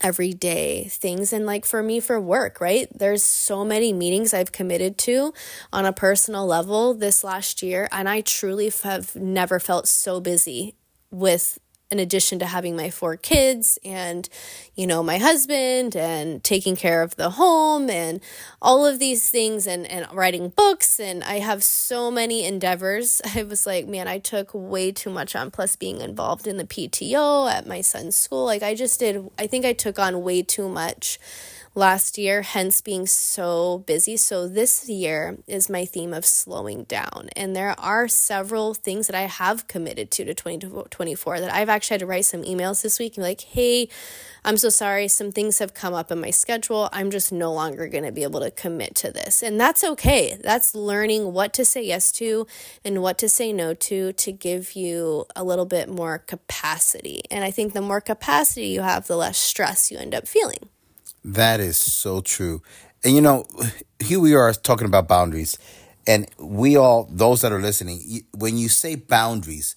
everyday 0.00 0.84
things. 0.84 1.32
And 1.32 1.44
like 1.44 1.66
for 1.66 1.82
me 1.82 1.98
for 1.98 2.20
work 2.20 2.60
right? 2.60 2.88
There's 2.96 3.24
so 3.24 3.64
many 3.64 3.92
meetings 3.92 4.32
i've 4.32 4.52
committed 4.52 4.96
to 4.98 5.34
on 5.72 5.84
a 5.84 5.92
personal 5.92 6.46
level 6.46 6.94
this 6.94 7.24
last 7.24 7.60
year 7.60 7.88
and 7.90 8.08
i 8.08 8.20
truly 8.20 8.70
have 8.84 9.16
never 9.16 9.58
felt 9.58 9.88
so 9.88 10.20
busy 10.20 10.76
with 11.10 11.58
in 11.90 11.98
addition 11.98 12.38
to 12.38 12.46
having 12.46 12.76
my 12.76 12.90
four 12.90 13.16
kids 13.16 13.78
and 13.84 14.28
you 14.74 14.86
know 14.86 15.02
my 15.02 15.18
husband 15.18 15.96
and 15.96 16.44
taking 16.44 16.76
care 16.76 17.02
of 17.02 17.16
the 17.16 17.30
home 17.30 17.88
and 17.88 18.20
all 18.60 18.84
of 18.84 18.98
these 18.98 19.30
things 19.30 19.66
and 19.66 19.86
and 19.86 20.06
writing 20.12 20.50
books. 20.50 21.00
And 21.00 21.24
I 21.24 21.38
have 21.38 21.64
so 21.64 22.10
many 22.10 22.44
endeavors. 22.44 23.22
I 23.34 23.42
was 23.42 23.66
like 23.66 23.86
man 23.86 24.08
I 24.08 24.18
took 24.18 24.50
way 24.52 24.92
too 24.92 25.10
much 25.10 25.34
on 25.34 25.50
plus 25.50 25.76
being 25.76 26.00
involved 26.00 26.46
in 26.46 26.56
the 26.56 26.64
PTO 26.64 27.50
at 27.50 27.66
my 27.66 27.80
son's 27.80 28.16
school. 28.16 28.44
Like 28.44 28.62
I 28.62 28.74
just 28.74 29.00
did 29.00 29.28
I 29.38 29.46
think 29.46 29.64
I 29.64 29.72
took 29.72 29.98
on 29.98 30.22
way 30.22 30.42
too 30.42 30.68
much 30.68 31.18
last 31.78 32.18
year, 32.18 32.42
hence 32.42 32.80
being 32.80 33.06
so 33.06 33.78
busy. 33.86 34.16
So 34.16 34.48
this 34.48 34.88
year 34.88 35.38
is 35.46 35.70
my 35.70 35.84
theme 35.84 36.12
of 36.12 36.26
slowing 36.26 36.84
down. 36.84 37.28
And 37.36 37.54
there 37.54 37.74
are 37.78 38.08
several 38.08 38.74
things 38.74 39.06
that 39.06 39.16
I 39.16 39.22
have 39.22 39.68
committed 39.68 40.10
to 40.10 40.24
to 40.24 40.34
2024 40.34 41.40
that 41.40 41.54
I've 41.54 41.68
actually 41.68 41.94
had 41.94 42.00
to 42.00 42.06
write 42.06 42.24
some 42.24 42.42
emails 42.42 42.82
this 42.82 42.98
week 42.98 43.16
and 43.16 43.24
like, 43.24 43.40
hey, 43.42 43.88
I'm 44.44 44.56
so 44.56 44.68
sorry. 44.68 45.06
Some 45.08 45.30
things 45.30 45.60
have 45.60 45.72
come 45.72 45.94
up 45.94 46.10
in 46.10 46.20
my 46.20 46.30
schedule. 46.30 46.88
I'm 46.92 47.10
just 47.10 47.30
no 47.32 47.52
longer 47.52 47.86
going 47.86 48.04
to 48.04 48.12
be 48.12 48.24
able 48.24 48.40
to 48.40 48.50
commit 48.50 48.96
to 48.96 49.12
this. 49.12 49.42
And 49.42 49.60
that's 49.60 49.84
okay. 49.84 50.36
That's 50.42 50.74
learning 50.74 51.32
what 51.32 51.52
to 51.54 51.64
say 51.64 51.84
yes 51.84 52.10
to 52.12 52.46
and 52.84 53.02
what 53.02 53.18
to 53.18 53.28
say 53.28 53.52
no 53.52 53.72
to 53.74 54.12
to 54.12 54.32
give 54.32 54.72
you 54.72 55.26
a 55.36 55.44
little 55.44 55.66
bit 55.66 55.88
more 55.88 56.18
capacity. 56.18 57.22
And 57.30 57.44
I 57.44 57.52
think 57.52 57.72
the 57.72 57.82
more 57.82 58.00
capacity 58.00 58.66
you 58.66 58.80
have, 58.80 59.06
the 59.06 59.16
less 59.16 59.38
stress 59.38 59.92
you 59.92 59.98
end 59.98 60.14
up 60.14 60.26
feeling. 60.26 60.68
That 61.28 61.60
is 61.60 61.76
so 61.76 62.20
true. 62.20 62.62
And 63.04 63.14
you 63.14 63.20
know, 63.20 63.44
here 64.00 64.20
we 64.20 64.34
are 64.34 64.52
talking 64.52 64.86
about 64.86 65.08
boundaries. 65.08 65.58
And 66.06 66.26
we 66.38 66.76
all, 66.76 67.06
those 67.10 67.42
that 67.42 67.52
are 67.52 67.60
listening, 67.60 68.22
when 68.34 68.56
you 68.56 68.68
say 68.70 68.94
boundaries, 68.94 69.76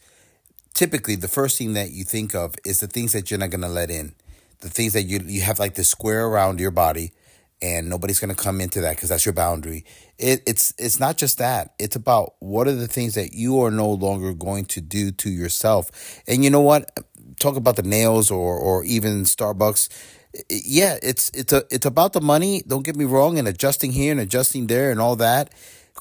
typically 0.74 1.16
the 1.16 1.28
first 1.28 1.58
thing 1.58 1.74
that 1.74 1.92
you 1.92 2.04
think 2.06 2.36
of 2.36 2.56
is 2.66 2.80
the 2.80 2.88
things 2.88 3.14
that 3.14 3.32
you're 3.32 3.40
not 3.40 3.52
going 3.52 3.62
to 3.62 3.70
let 3.70 3.92
in. 3.92 4.16
The 4.62 4.70
things 4.70 4.94
that 4.94 5.04
you 5.04 5.20
you 5.26 5.42
have 5.42 5.60
like 5.60 5.76
the 5.76 5.84
square 5.84 6.26
around 6.28 6.60
your 6.60 6.72
body 6.72 7.14
and 7.62 7.90
nobody's 7.90 8.20
going 8.20 8.36
to 8.36 8.42
come 8.44 8.62
into 8.62 8.82
that 8.82 8.96
because 8.96 9.10
that's 9.10 9.26
your 9.26 9.34
boundary. 9.34 9.86
It, 10.18 10.44
it's 10.48 10.74
it's 10.78 11.00
not 11.00 11.18
just 11.18 11.40
that. 11.40 11.74
It's 11.80 11.96
about 11.96 12.36
what 12.40 12.68
are 12.68 12.74
the 12.76 12.88
things 12.88 13.16
that 13.16 13.34
you 13.34 13.62
are 13.62 13.72
no 13.72 13.90
longer 13.92 14.34
going 14.34 14.66
to 14.66 14.82
do 14.82 15.12
to 15.12 15.30
yourself. 15.30 15.92
And 16.28 16.44
you 16.44 16.50
know 16.50 16.62
what? 16.62 16.92
Talk 17.40 17.56
about 17.56 17.76
the 17.76 17.84
nails 17.84 18.32
or 18.32 18.58
or 18.58 18.84
even 18.86 19.24
Starbucks 19.24 19.90
yeah, 20.50 20.98
it's 21.02 21.30
it's 21.34 21.52
a 21.54 21.64
it's 21.70 21.86
about 21.86 22.14
the 22.14 22.22
money. 22.22 22.64
Don't 22.68 22.84
get 22.86 22.96
me 22.96 23.06
wrong, 23.06 23.38
and 23.38 23.48
adjusting 23.48 23.92
here 23.92 24.12
and 24.12 24.22
adjusting 24.22 24.68
there 24.68 24.92
and 24.92 25.00
all 25.02 25.16
that. 25.18 25.54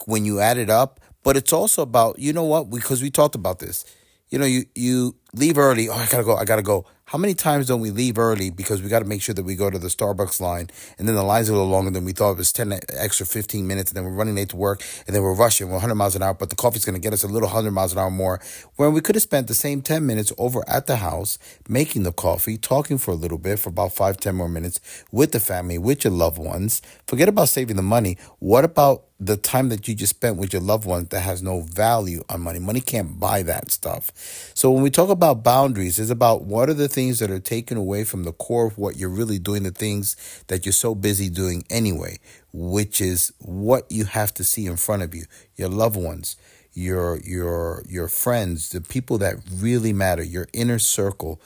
When 0.07 0.25
you 0.25 0.41
add 0.41 0.57
it 0.57 0.71
up, 0.71 1.01
but 1.25 1.37
it's 1.37 1.53
also 1.53 1.83
about 1.83 2.19
you 2.19 2.33
know 2.33 2.45
what 2.45 2.71
because 2.71 3.03
we 3.03 3.11
talked 3.11 3.35
about 3.35 3.59
this. 3.59 3.85
You 4.31 4.39
know, 4.39 4.47
you 4.47 4.65
you 4.75 5.17
leave 5.35 5.59
early. 5.59 5.89
Oh, 5.89 5.95
I 5.95 6.07
gotta 6.07 6.25
go. 6.25 6.37
I 6.37 6.45
gotta 6.45 6.63
go. 6.63 6.87
How 7.11 7.19
many 7.19 7.35
times 7.35 7.67
don't 7.67 7.81
we 7.81 7.91
leave 7.91 8.19
early 8.19 8.51
because 8.51 8.83
we 8.83 8.89
got 8.89 9.01
to 9.01 9.05
make 9.05 9.21
sure 9.21 9.35
that 9.35 9.43
we 9.43 9.57
go 9.57 9.69
to 9.69 9.81
the 9.81 9.89
Starbucks 9.89 10.41
line 10.41 10.71
and 10.97 11.09
then 11.09 11.17
the 11.17 11.25
line's 11.25 11.49
a 11.49 11.53
little 11.53 11.67
longer 11.67 11.91
than 11.91 12.05
we 12.05 12.13
thought 12.13 12.31
it 12.31 12.37
was 12.37 12.53
10 12.53 12.73
extra 12.91 13.27
15 13.27 13.67
minutes 13.67 13.91
and 13.91 13.97
then 13.97 14.05
we're 14.05 14.17
running 14.17 14.37
late 14.37 14.51
to 14.51 14.57
work 14.57 14.81
and 15.09 15.17
then 15.17 15.21
we're 15.21 15.35
rushing, 15.35 15.67
we're 15.67 15.73
100 15.73 15.97
miles 15.97 16.15
an 16.15 16.23
hour, 16.23 16.35
but 16.35 16.51
the 16.51 16.55
coffee's 16.55 16.85
to 16.85 16.97
get 17.01 17.13
us 17.13 17.25
a 17.25 17.27
little 17.27 17.49
100 17.49 17.73
miles 17.73 17.93
an 17.93 17.99
hour 17.99 18.13
more. 18.13 18.41
When 18.77 18.93
we 18.93 19.01
could 19.01 19.17
have 19.17 19.25
spent 19.25 19.49
the 19.49 19.55
same 19.55 19.83
10 19.83 20.07
minutes 20.07 20.33
over 20.39 20.63
at 20.69 20.87
the 20.87 20.99
house 20.99 21.37
making 21.69 22.05
the 22.05 22.13
coffee, 22.13 22.57
talking 22.57 22.97
for 22.97 23.11
a 23.11 23.17
little 23.17 23.39
bit 23.39 23.59
for 23.59 23.71
about 23.71 23.93
five, 23.93 24.19
10 24.19 24.37
more 24.37 24.49
minutes 24.49 24.79
with 25.11 25.33
the 25.33 25.41
family, 25.41 25.79
with 25.79 26.05
your 26.05 26.13
loved 26.13 26.39
ones. 26.39 26.81
Forget 27.09 27.29
about 27.29 27.49
saving 27.49 27.75
the 27.75 27.83
money. 27.83 28.19
What 28.39 28.65
about 28.65 29.07
the 29.21 29.37
time 29.37 29.69
that 29.69 29.87
you 29.87 29.95
just 29.95 30.17
spent 30.17 30.37
with 30.39 30.53
your 30.53 30.63
loved 30.63 30.87
ones 30.87 31.09
that 31.11 31.21
has 31.21 31.43
no 31.43 31.61
value 31.61 32.23
on 32.31 32.41
money. 32.41 32.59
Money 32.59 32.81
can't 32.81 33.21
buy 33.21 33.43
that 33.43 33.71
stuff. 33.71 34.11
So 34.55 34.71
when 34.71 34.83
we 34.83 34.89
talk 34.89 35.11
about 35.11 35.20
boundaries, 35.21 35.99
it's 35.99 36.11
about 36.11 36.45
what 36.45 36.69
are 36.69 36.75
the 36.75 36.89
things 36.89 37.19
that 37.19 37.31
are 37.31 37.41
taken 37.41 37.77
away 37.77 38.05
from 38.05 38.25
the 38.25 38.33
core 38.33 38.67
of 38.67 38.79
what 38.79 38.97
you're 38.97 39.09
really 39.09 39.39
doing, 39.39 39.63
the 39.63 39.71
things 39.71 40.17
that 40.49 40.67
you're 40.67 40.73
so 40.73 40.95
busy 40.95 41.29
doing 41.29 41.65
anyway, 41.71 42.19
which 42.53 43.01
is 43.01 43.33
what 43.39 43.91
you 43.91 44.05
have 44.05 44.35
to 44.35 44.45
see 44.45 44.67
in 44.67 44.77
front 44.77 45.03
of 45.03 45.15
you, 45.15 45.25
your 45.57 45.69
loved 45.69 45.97
ones, 45.97 46.37
your 46.73 47.19
your 47.21 47.85
your 47.89 48.09
friends, 48.09 48.71
the 48.71 48.81
people 48.81 49.19
that 49.19 49.37
really 49.53 49.93
matter, 49.93 50.23
your 50.23 50.49
inner 50.53 50.79
circle 50.79 51.41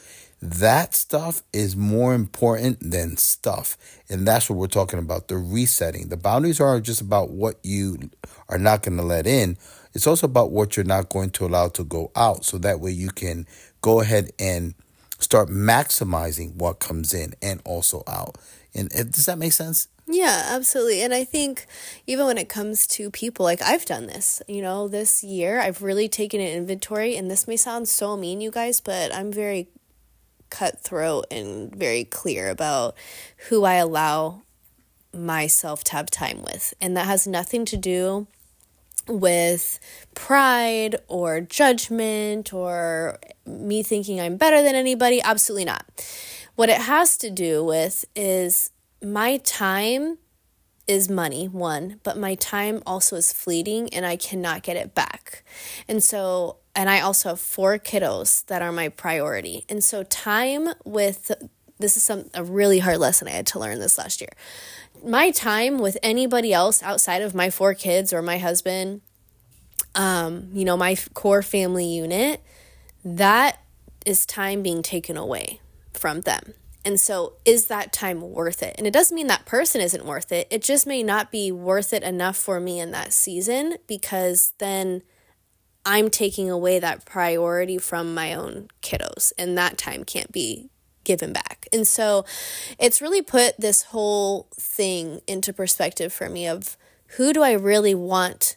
that 0.45 0.95
stuff 0.95 1.43
is 1.55 1.75
more 1.75 2.13
important 2.13 2.79
than 2.91 3.17
stuff. 3.17 3.79
And 4.11 4.29
that's 4.29 4.51
what 4.51 4.59
we're 4.59 4.67
talking 4.67 4.99
about 4.99 5.29
the 5.29 5.39
resetting. 5.39 6.09
The 6.09 6.19
boundaries 6.19 6.61
aren't 6.61 6.85
just 6.85 7.01
about 7.01 7.31
what 7.31 7.57
you 7.63 8.11
are 8.51 8.59
not 8.59 8.83
going 8.83 8.99
to 8.99 9.03
let 9.03 9.27
in, 9.27 9.57
it's 9.95 10.07
also 10.07 10.27
about 10.27 10.51
what 10.51 10.77
you're 10.77 10.85
not 10.85 11.09
going 11.09 11.31
to 11.31 11.47
allow 11.47 11.69
to 11.69 11.85
go 11.85 12.11
out. 12.17 12.45
So 12.45 12.59
that 12.59 12.81
way 12.81 12.91
you 12.91 13.11
can 13.11 13.47
go 13.81 14.01
ahead 14.01 14.31
and 14.39 14.75
start 15.19 15.49
maximizing 15.49 16.57
what 16.57 16.81
comes 16.81 17.15
in 17.15 17.35
and 17.41 17.63
also 17.65 18.03
out. 18.07 18.37
And 18.75 18.89
does 18.91 19.27
that 19.27 19.39
make 19.39 19.53
sense? 19.53 19.89
Yeah, 20.07 20.49
absolutely. 20.51 21.01
And 21.01 21.15
I 21.15 21.25
think 21.25 21.67
even 22.07 22.27
when 22.27 22.37
it 22.37 22.49
comes 22.49 22.87
to 22.89 23.11
people, 23.11 23.45
like 23.45 23.63
I've 23.63 23.87
done 23.87 24.07
this, 24.07 24.43
you 24.47 24.61
know, 24.61 24.89
this 24.89 25.25
year, 25.25 25.61
I've 25.61 25.81
really 25.81 26.09
taken 26.09 26.41
an 26.41 26.49
inventory. 26.49 27.17
And 27.17 27.31
this 27.31 27.49
may 27.49 27.57
sound 27.57 27.89
so 27.89 28.17
mean, 28.17 28.41
you 28.41 28.51
guys, 28.51 28.81
but 28.81 29.15
I'm 29.15 29.33
very 29.33 29.69
cutthroat 30.51 31.27
and 31.31 31.75
very 31.75 32.05
clear 32.05 32.51
about 32.51 32.97
who 33.49 33.65
I 33.65 33.75
allow 33.75 34.43
myself 35.13 35.85
to 35.85 35.93
have 35.93 36.11
time 36.11 36.43
with. 36.43 36.75
And 36.81 36.97
that 36.97 37.07
has 37.07 37.27
nothing 37.27 37.65
to 37.67 37.77
do 37.77 38.27
with 39.09 39.81
pride 40.15 40.97
or 41.09 41.41
judgment 41.41 42.53
or 42.53 43.19
me 43.47 43.83
thinking 43.83 44.21
I'm 44.21 44.37
better 44.37 44.63
than 44.63 44.75
anybody. 44.75 45.21
Absolutely 45.23 45.65
not. 45.65 45.85
What 46.55 46.69
it 46.69 46.83
has 46.83 47.17
to 47.19 47.31
do 47.31 47.65
with 47.65 48.05
is 48.15 48.71
my 49.03 49.39
time 49.39 50.19
is 50.87 51.09
money, 51.09 51.47
one, 51.49 52.01
but 52.03 52.19
my 52.19 52.35
time 52.35 52.83
also 52.87 53.17
is 53.17 53.33
fleeting 53.33 53.93
and 53.95 54.05
I 54.05 54.17
cannot 54.17 54.63
get 54.63 54.77
it 54.77 54.95
back. 54.95 55.43
And 55.89 56.03
so 56.03 56.59
and 56.77 56.91
I 56.91 57.01
also 57.01 57.31
have 57.31 57.41
four 57.41 57.79
kiddos 57.79 58.45
that 58.47 58.61
are 58.61 58.73
my 58.73 58.89
priority. 58.89 59.65
And 59.69 59.83
so 59.83 60.03
time 60.03 60.71
with 60.85 61.31
this 61.79 61.97
is 61.97 62.03
some 62.03 62.31
a 62.35 62.45
really 62.45 62.79
hard 62.81 62.99
lesson 62.99 63.29
I 63.29 63.33
had 63.33 63.47
to 63.49 63.59
learn 63.59 63.79
this 63.79 63.99
last 63.99 64.21
year. 64.21 64.31
My 65.05 65.31
time 65.31 65.79
with 65.79 65.99
anybody 66.03 66.53
else 66.53 66.83
outside 66.83 67.21
of 67.21 67.35
my 67.35 67.51
four 67.51 67.75
kids 67.75 68.13
or 68.13 68.23
my 68.23 68.39
husband, 68.39 69.03
um, 69.95 70.49
you 70.53 70.65
know, 70.65 70.77
my 70.77 70.97
core 71.13 71.43
family 71.43 71.87
unit, 71.87 72.43
that 73.05 73.61
is 74.07 74.25
time 74.25 74.63
being 74.63 74.83
taken 74.83 75.17
away 75.17 75.61
from 75.93 76.23
them. 76.23 76.55
And 76.87 77.01
so, 77.01 77.35
is 77.45 77.67
that 77.67 77.93
time 77.93 78.21
worth 78.21 78.63
it? 78.63 78.75
And 78.77 78.87
it 78.87 78.93
doesn't 78.93 79.15
mean 79.15 79.27
that 79.29 79.47
person 79.47 79.81
isn't 79.81 80.05
worth 80.05 80.33
it. 80.33 80.47
It 80.51 80.63
just 80.63 80.87
may 80.87 81.03
not 81.03 81.31
be 81.31 81.51
worth 81.51 81.93
it 81.93 82.03
enough 82.03 82.37
for 82.37 82.61
me 82.61 82.79
in 82.79 82.91
that 82.91 83.13
season 83.13 83.77
because 83.87 84.53
then 84.59 85.03
I'm 85.87 86.11
taking 86.11 86.51
away 86.51 86.79
that 86.79 87.05
priority 87.05 87.79
from 87.79 88.15
my 88.15 88.35
own 88.35 88.69
kiddos, 88.83 89.33
and 89.39 89.57
that 89.57 89.77
time 89.79 90.05
can't 90.05 90.33
be 90.33 90.71
given 91.05 91.33
back. 91.33 91.67
And 91.73 91.87
so 91.87 92.25
it's 92.79 93.03
really 93.03 93.23
put 93.23 93.61
this 93.61 93.85
whole 93.85 94.49
thing 94.55 95.21
into 95.27 95.53
perspective 95.53 96.13
for 96.13 96.29
me 96.29 96.47
of 96.47 96.77
who 97.17 97.33
do 97.33 97.43
I 97.43 97.53
really 97.53 97.95
want 97.95 98.57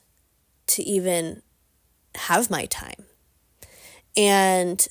to 0.67 0.83
even 0.83 1.41
have 2.15 2.49
my 2.49 2.65
time? 2.65 3.05
And 4.15 4.88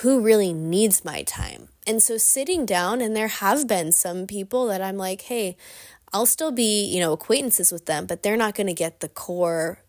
who 0.00 0.20
really 0.20 0.52
needs 0.52 1.04
my 1.04 1.22
time? 1.22 1.68
And 1.86 2.02
so 2.02 2.18
sitting 2.18 2.66
down, 2.66 3.00
and 3.00 3.16
there 3.16 3.28
have 3.28 3.66
been 3.66 3.92
some 3.92 4.26
people 4.26 4.66
that 4.66 4.82
I'm 4.82 4.98
like, 4.98 5.22
hey, 5.22 5.56
I'll 6.12 6.26
still 6.26 6.52
be, 6.52 6.84
you 6.84 7.00
know, 7.00 7.12
acquaintances 7.12 7.72
with 7.72 7.86
them, 7.86 8.06
but 8.06 8.22
they're 8.22 8.36
not 8.36 8.54
going 8.54 8.66
to 8.66 8.74
get 8.74 9.00
the 9.00 9.08
core 9.08 9.80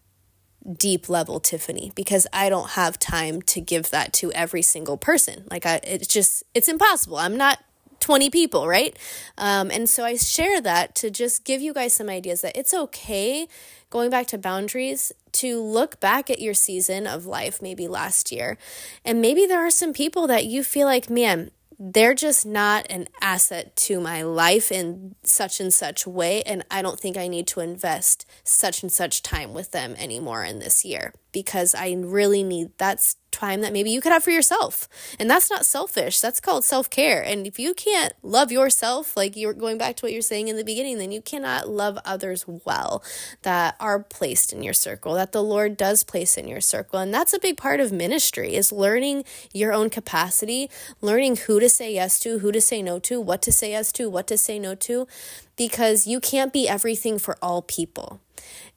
deep 0.77 1.09
level 1.09 1.39
Tiffany 1.39 1.91
because 1.95 2.27
I 2.33 2.49
don't 2.49 2.71
have 2.71 2.99
time 2.99 3.41
to 3.43 3.61
give 3.61 3.89
that 3.91 4.13
to 4.13 4.31
every 4.33 4.61
single 4.61 4.97
person. 4.97 5.45
Like 5.49 5.65
I 5.65 5.79
it's 5.83 6.07
just 6.07 6.43
it's 6.53 6.67
impossible. 6.67 7.17
I'm 7.17 7.37
not 7.37 7.59
20 7.99 8.29
people, 8.29 8.67
right? 8.67 8.97
Um, 9.37 9.69
and 9.71 9.89
so 9.89 10.03
I 10.03 10.15
share 10.15 10.61
that 10.61 10.95
to 10.95 11.11
just 11.11 11.43
give 11.43 11.61
you 11.61 11.73
guys 11.73 11.93
some 11.93 12.09
ideas 12.09 12.41
that 12.41 12.57
it's 12.57 12.73
okay 12.73 13.47
going 13.89 14.09
back 14.09 14.27
to 14.27 14.37
boundaries 14.37 15.11
to 15.31 15.61
look 15.61 15.99
back 15.99 16.29
at 16.29 16.39
your 16.39 16.53
season 16.53 17.07
of 17.07 17.25
life, 17.25 17.61
maybe 17.61 17.87
last 17.87 18.31
year. 18.31 18.57
And 19.03 19.21
maybe 19.21 19.45
there 19.45 19.65
are 19.65 19.71
some 19.71 19.93
people 19.93 20.27
that 20.27 20.45
you 20.45 20.63
feel 20.63 20.85
like, 20.85 21.09
man, 21.09 21.51
they're 21.79 22.13
just 22.13 22.45
not 22.45 22.85
an 22.89 23.07
asset 23.21 23.73
to 23.73 24.01
my 24.01 24.21
life 24.21 24.69
in 24.69 25.15
such 25.23 25.61
and 25.61 25.73
such 25.73 26.05
way 26.05 26.43
and 26.43 26.65
i 26.69 26.81
don't 26.81 26.99
think 26.99 27.15
i 27.15 27.27
need 27.27 27.47
to 27.47 27.61
invest 27.61 28.25
such 28.43 28.83
and 28.83 28.91
such 28.91 29.23
time 29.23 29.53
with 29.53 29.71
them 29.71 29.95
anymore 29.97 30.43
in 30.43 30.59
this 30.59 30.83
year 30.83 31.13
because 31.31 31.73
i 31.73 31.91
really 31.91 32.43
need 32.43 32.69
that's 32.77 33.15
time 33.31 33.61
that 33.61 33.73
maybe 33.73 33.89
you 33.89 34.01
could 34.01 34.11
have 34.11 34.23
for 34.23 34.31
yourself. 34.31 34.87
And 35.19 35.29
that's 35.29 35.49
not 35.49 35.65
selfish. 35.65 36.19
That's 36.19 36.39
called 36.39 36.63
self 36.63 36.89
care. 36.89 37.21
And 37.21 37.45
if 37.45 37.59
you 37.59 37.73
can't 37.73 38.13
love 38.23 38.51
yourself, 38.51 39.15
like 39.15 39.35
you're 39.35 39.53
going 39.53 39.77
back 39.77 39.95
to 39.97 40.05
what 40.05 40.13
you're 40.13 40.21
saying 40.21 40.47
in 40.47 40.57
the 40.57 40.63
beginning, 40.63 40.97
then 40.97 41.11
you 41.11 41.21
cannot 41.21 41.69
love 41.69 41.97
others 42.05 42.45
well 42.47 43.03
that 43.41 43.75
are 43.79 43.99
placed 43.99 44.53
in 44.53 44.63
your 44.63 44.73
circle, 44.73 45.13
that 45.15 45.31
the 45.31 45.43
Lord 45.43 45.77
does 45.77 46.03
place 46.03 46.37
in 46.37 46.47
your 46.47 46.61
circle. 46.61 46.99
And 46.99 47.13
that's 47.13 47.33
a 47.33 47.39
big 47.39 47.57
part 47.57 47.79
of 47.79 47.91
ministry 47.91 48.55
is 48.55 48.71
learning 48.71 49.23
your 49.53 49.73
own 49.73 49.89
capacity, 49.89 50.69
learning 51.01 51.37
who 51.37 51.59
to 51.59 51.69
say 51.69 51.93
yes 51.93 52.19
to, 52.21 52.39
who 52.39 52.51
to 52.51 52.61
say 52.61 52.81
no 52.81 52.99
to, 52.99 53.21
what 53.21 53.41
to 53.43 53.51
say 53.51 53.71
yes 53.71 53.91
to, 53.93 54.09
what 54.09 54.27
to 54.27 54.37
say 54.37 54.59
no 54.59 54.75
to, 54.75 55.07
because 55.55 56.07
you 56.07 56.19
can't 56.19 56.53
be 56.53 56.67
everything 56.67 57.19
for 57.19 57.37
all 57.41 57.61
people. 57.61 58.21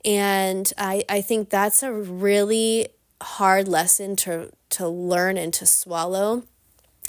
And 0.04 0.72
I, 0.76 1.04
I 1.08 1.20
think 1.20 1.50
that's 1.50 1.82
a 1.82 1.92
really 1.92 2.88
hard 3.22 3.68
lesson 3.68 4.16
to 4.16 4.50
to 4.70 4.88
learn 4.88 5.36
and 5.36 5.52
to 5.54 5.66
swallow 5.66 6.44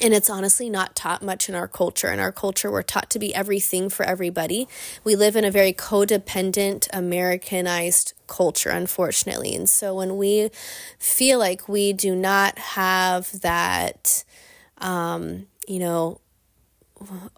and 0.01 0.13
it's 0.13 0.29
honestly 0.29 0.69
not 0.69 0.95
taught 0.95 1.21
much 1.21 1.47
in 1.47 1.55
our 1.55 1.67
culture. 1.67 2.11
In 2.11 2.19
our 2.19 2.31
culture, 2.31 2.71
we're 2.71 2.81
taught 2.81 3.09
to 3.11 3.19
be 3.19 3.33
everything 3.33 3.89
for 3.89 4.03
everybody. 4.03 4.67
We 5.03 5.15
live 5.15 5.35
in 5.35 5.45
a 5.45 5.51
very 5.51 5.71
codependent, 5.71 6.87
Americanized 6.91 8.13
culture, 8.27 8.71
unfortunately. 8.71 9.55
And 9.55 9.69
so 9.69 9.95
when 9.95 10.17
we 10.17 10.49
feel 10.97 11.37
like 11.37 11.69
we 11.69 11.93
do 11.93 12.15
not 12.15 12.57
have 12.57 13.39
that, 13.41 14.23
um, 14.79 15.45
you 15.67 15.77
know, 15.79 16.19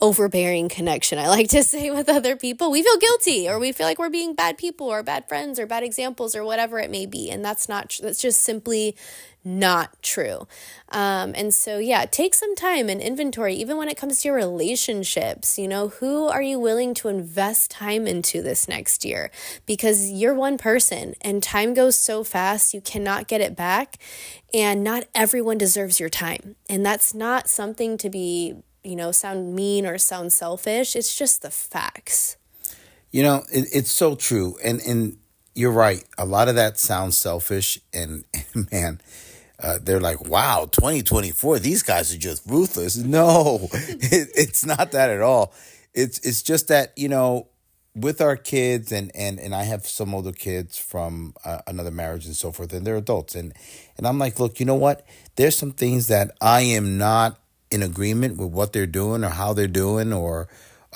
overbearing 0.02 0.70
connection, 0.70 1.20
I 1.20 1.28
like 1.28 1.50
to 1.50 1.64
say, 1.72 1.92
with 1.92 2.10
other 2.10 2.36
people, 2.36 2.72
we 2.72 2.84
feel 2.84 2.98
guilty 2.98 3.50
or 3.50 3.60
we 3.60 3.72
feel 3.72 3.88
like 3.88 4.00
we're 4.00 4.10
being 4.10 4.36
bad 4.36 4.58
people 4.58 4.88
or 4.88 5.04
bad 5.04 5.28
friends 5.28 5.60
or 5.60 5.66
bad 5.66 5.84
examples 5.84 6.36
or 6.36 6.44
whatever 6.44 6.80
it 6.80 6.92
may 6.92 7.06
be. 7.06 7.30
And 7.30 7.44
that's 7.44 7.70
not, 7.70 7.98
that's 8.02 8.22
just 8.22 8.42
simply 8.42 8.96
not 9.46 10.02
true. 10.02 10.48
Um, 10.90 11.34
and 11.36 11.54
so, 11.54 11.78
yeah, 11.78 12.06
take 12.06 12.34
some 12.34 12.56
time 12.56 12.90
and 12.90 13.00
inventory, 13.00 13.54
even 13.54 13.78
when 13.78 13.88
it 13.88 13.96
comes 13.96 14.22
to 14.22 14.28
your 14.28 14.36
relationships. 14.36 15.60
You 15.60 15.68
know, 15.68 15.90
who 15.90 16.28
are 16.28 16.42
you 16.42 16.60
willing 16.60 16.96
to 16.96 17.10
invest 17.10 17.70
time 17.70 18.08
into 18.08 18.42
this 18.42 18.68
next 18.68 19.06
year? 19.06 19.30
Because 19.68 20.12
you're 20.12 20.34
one 20.34 20.58
person 20.58 21.14
and 21.22 21.44
time 21.44 21.76
goes 21.76 21.98
so 21.98 22.24
fast, 22.24 22.74
you 22.74 22.82
cannot 22.82 23.28
get 23.28 23.40
it 23.40 23.56
back. 23.56 23.98
And 24.52 24.84
not 24.84 25.06
everyone 25.14 25.60
deserves 25.60 26.00
your 26.00 26.10
time. 26.10 26.56
And 26.68 26.84
that's 26.84 27.14
not 27.14 27.48
something 27.48 27.98
to 28.00 28.10
be 28.10 28.56
you 28.86 28.96
know, 28.96 29.12
sound 29.12 29.56
mean 29.56 29.86
or 29.86 29.98
sound 29.98 30.32
selfish. 30.32 30.96
It's 30.96 31.16
just 31.16 31.42
the 31.42 31.50
facts. 31.50 32.38
You 33.12 33.24
know, 33.24 33.44
it, 33.52 33.68
it's 33.74 33.92
so 33.92 34.16
true. 34.16 34.58
And, 34.64 34.80
and 34.82 35.18
you're 35.56 35.72
right. 35.72 36.04
A 36.18 36.26
lot 36.26 36.48
of 36.48 36.56
that 36.56 36.78
sounds 36.78 37.18
selfish. 37.18 37.80
And, 37.94 38.26
and 38.54 38.68
man, 38.72 39.02
uh, 39.60 39.80
they're 39.82 40.00
like, 40.00 40.28
wow, 40.28 40.68
2024, 40.72 41.60
these 41.60 41.82
guys 41.82 42.14
are 42.14 42.18
just 42.18 42.46
ruthless. 42.46 42.96
No, 43.06 43.70
it, 43.72 44.30
it's 44.36 44.66
not 44.66 44.92
that 44.92 45.10
at 45.10 45.22
all. 45.22 45.54
It's, 45.94 46.20
it's 46.20 46.44
just 46.44 46.68
that, 46.68 46.94
you 46.96 47.10
know, 47.10 47.48
with 47.96 48.20
our 48.20 48.36
kids 48.36 48.92
and, 48.92 49.10
and, 49.16 49.40
and 49.40 49.56
I 49.56 49.64
have 49.64 49.88
some 49.88 50.14
older 50.14 50.34
kids 50.34 50.78
from 50.78 51.34
uh, 51.46 51.60
another 51.66 51.92
marriage 51.92 52.26
and 52.26 52.36
so 52.36 52.52
forth, 52.52 52.74
and 52.74 52.86
they're 52.86 52.98
adults. 52.98 53.36
And, 53.36 53.54
and 53.98 54.06
I'm 54.06 54.20
like, 54.20 54.38
look, 54.38 54.60
you 54.60 54.66
know 54.66 54.76
what? 54.76 55.08
There's 55.38 55.58
some 55.58 55.72
things 55.72 56.08
that 56.08 56.36
I 56.42 56.62
am 56.62 56.98
not 56.98 57.40
in 57.76 57.84
agreement 57.84 58.38
with 58.38 58.50
what 58.50 58.74
they're 58.74 58.88
doing 58.88 59.24
or 59.24 59.30
how 59.30 59.54
they're 59.54 59.68
doing 59.68 60.12
or 60.12 60.48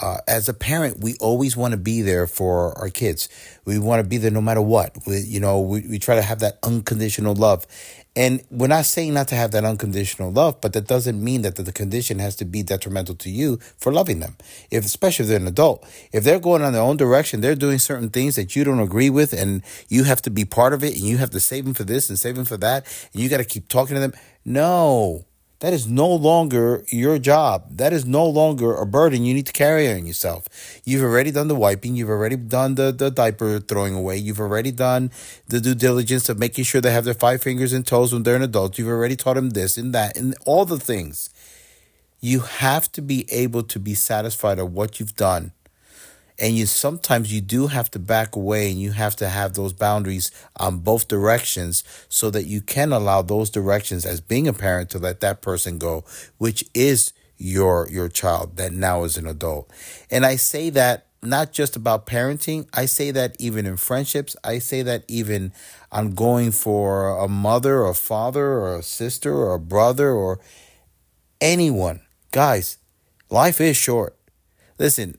uh, 0.01 0.17
as 0.27 0.47
a 0.47 0.53
parent, 0.53 1.01
we 1.01 1.15
always 1.19 1.57
want 1.57 1.73
to 1.73 1.77
be 1.77 2.01
there 2.01 2.25
for 2.25 2.77
our 2.77 2.89
kids. 2.89 3.27
We 3.65 3.77
want 3.79 4.01
to 4.01 4.07
be 4.07 4.17
there 4.17 4.31
no 4.31 4.41
matter 4.41 4.61
what. 4.61 4.97
We, 5.05 5.19
you 5.19 5.41
know, 5.41 5.59
we, 5.59 5.85
we 5.87 5.99
try 5.99 6.15
to 6.15 6.21
have 6.21 6.39
that 6.39 6.57
unconditional 6.63 7.35
love. 7.35 7.67
And 8.15 8.41
we're 8.49 8.67
not 8.67 8.85
saying 8.85 9.13
not 9.13 9.27
to 9.29 9.35
have 9.35 9.51
that 9.51 9.65
unconditional 9.65 10.31
love, 10.31 10.61
but 10.61 10.73
that 10.73 10.87
doesn't 10.87 11.21
mean 11.21 11.41
that 11.43 11.55
the, 11.55 11.71
condition 11.71 12.19
has 12.19 12.35
to 12.37 12.45
be 12.45 12.63
detrimental 12.63 13.15
to 13.15 13.29
you 13.29 13.57
for 13.77 13.93
loving 13.93 14.19
them. 14.19 14.35
If, 14.71 14.85
especially 14.85 15.23
if 15.23 15.29
they're 15.29 15.39
an 15.39 15.47
adult, 15.47 15.87
if 16.11 16.23
they're 16.23 16.39
going 16.39 16.61
on 16.61 16.73
their 16.73 16.81
own 16.81 16.97
direction, 16.97 17.41
they're 17.41 17.55
doing 17.55 17.77
certain 17.77 18.09
things 18.09 18.35
that 18.35 18.55
you 18.55 18.63
don't 18.63 18.79
agree 18.79 19.09
with, 19.09 19.31
and 19.31 19.61
you 19.87 20.05
have 20.05 20.21
to 20.23 20.29
be 20.29 20.43
part 20.43 20.73
of 20.73 20.83
it, 20.83 20.95
and 20.95 21.03
you 21.03 21.17
have 21.17 21.29
to 21.31 21.39
save 21.39 21.65
them 21.65 21.73
for 21.73 21.83
this 21.83 22.09
and 22.09 22.17
save 22.17 22.35
them 22.35 22.45
for 22.45 22.57
that, 22.57 22.85
and 23.13 23.21
you 23.21 23.29
got 23.29 23.37
to 23.37 23.45
keep 23.45 23.67
talking 23.67 23.95
to 23.95 24.01
them. 24.01 24.13
No, 24.43 25.25
that 25.59 25.73
is 25.73 25.87
no 25.87 26.07
longer 26.07 26.83
your 26.87 27.19
job. 27.19 27.65
That 27.77 27.91
is 27.91 28.05
no 28.05 28.25
longer 28.25 28.75
a 28.75 28.85
burden 28.85 29.25
you 29.25 29.33
need 29.33 29.45
to 29.47 29.51
carry 29.51 29.91
on 29.91 30.05
yourself. 30.05 30.47
You've 30.85 31.03
already 31.03 31.31
done 31.31 31.49
the 31.49 31.55
wiping. 31.55 31.95
You've 31.95 32.09
already 32.09 32.37
done 32.37 32.75
the, 32.75 32.91
the 32.91 33.11
diaper 33.11 33.59
throwing 33.59 33.93
away. 33.93 34.17
You've 34.17 34.39
already 34.39 34.71
done 34.71 35.11
the 35.47 35.59
due 35.59 35.75
diligence 35.75 36.29
of 36.29 36.39
making 36.39 36.63
sure 36.63 36.79
they 36.79 36.91
have 36.91 37.03
their 37.03 37.13
five 37.13 37.43
fingers 37.43 37.73
and 37.73 37.85
toes 37.85 38.13
when 38.13 38.23
they're 38.23 38.37
an 38.37 38.41
adult. 38.41 38.77
You've 38.77 38.87
already 38.87 39.17
taught 39.17 39.35
them 39.35 39.49
this 39.49 39.77
and 39.77 39.93
that 39.93 40.15
and 40.15 40.33
all 40.45 40.63
the 40.63 40.79
things. 40.79 41.29
You 42.21 42.39
have 42.39 42.91
to 42.93 43.01
be 43.01 43.25
able 43.31 43.63
to 43.63 43.79
be 43.79 43.95
satisfied 43.95 44.59
of 44.59 44.73
what 44.73 44.99
you've 44.99 45.15
done 45.15 45.51
and 46.39 46.55
you 46.55 46.65
sometimes 46.65 47.33
you 47.33 47.41
do 47.41 47.67
have 47.67 47.91
to 47.91 47.99
back 47.99 48.35
away 48.35 48.71
and 48.71 48.79
you 48.79 48.91
have 48.91 49.15
to 49.17 49.29
have 49.29 49.53
those 49.53 49.73
boundaries 49.73 50.31
on 50.57 50.79
both 50.79 51.07
directions 51.07 51.83
so 52.07 52.29
that 52.29 52.45
you 52.45 52.61
can 52.61 52.91
allow 52.91 53.21
those 53.21 53.49
directions 53.49 54.05
as 54.05 54.21
being 54.21 54.47
a 54.47 54.53
parent 54.53 54.89
to 54.89 54.99
let 54.99 55.19
that 55.19 55.41
person 55.41 55.77
go 55.77 56.03
which 56.37 56.63
is 56.73 57.13
your 57.37 57.87
your 57.89 58.09
child 58.09 58.57
that 58.57 58.73
now 58.73 59.03
is 59.03 59.17
an 59.17 59.25
adult. 59.25 59.69
And 60.11 60.25
i 60.25 60.35
say 60.35 60.69
that 60.71 61.05
not 61.21 61.51
just 61.51 61.75
about 61.75 62.05
parenting. 62.05 62.67
I 62.73 62.85
say 62.85 63.11
that 63.11 63.35
even 63.39 63.65
in 63.65 63.75
friendships. 63.75 64.37
I 64.43 64.59
say 64.59 64.81
that 64.83 65.03
even 65.09 65.51
on 65.91 66.13
going 66.13 66.51
for 66.51 67.09
a 67.09 67.27
mother 67.27 67.79
or 67.79 67.89
a 67.89 67.93
father 67.93 68.45
or 68.45 68.77
a 68.77 68.83
sister 68.83 69.35
or 69.35 69.53
a 69.53 69.59
brother 69.59 70.11
or 70.11 70.39
anyone. 71.41 72.01
Guys 72.31 72.77
life 73.29 73.61
is 73.61 73.77
short. 73.77 74.15
Listen 74.77 75.17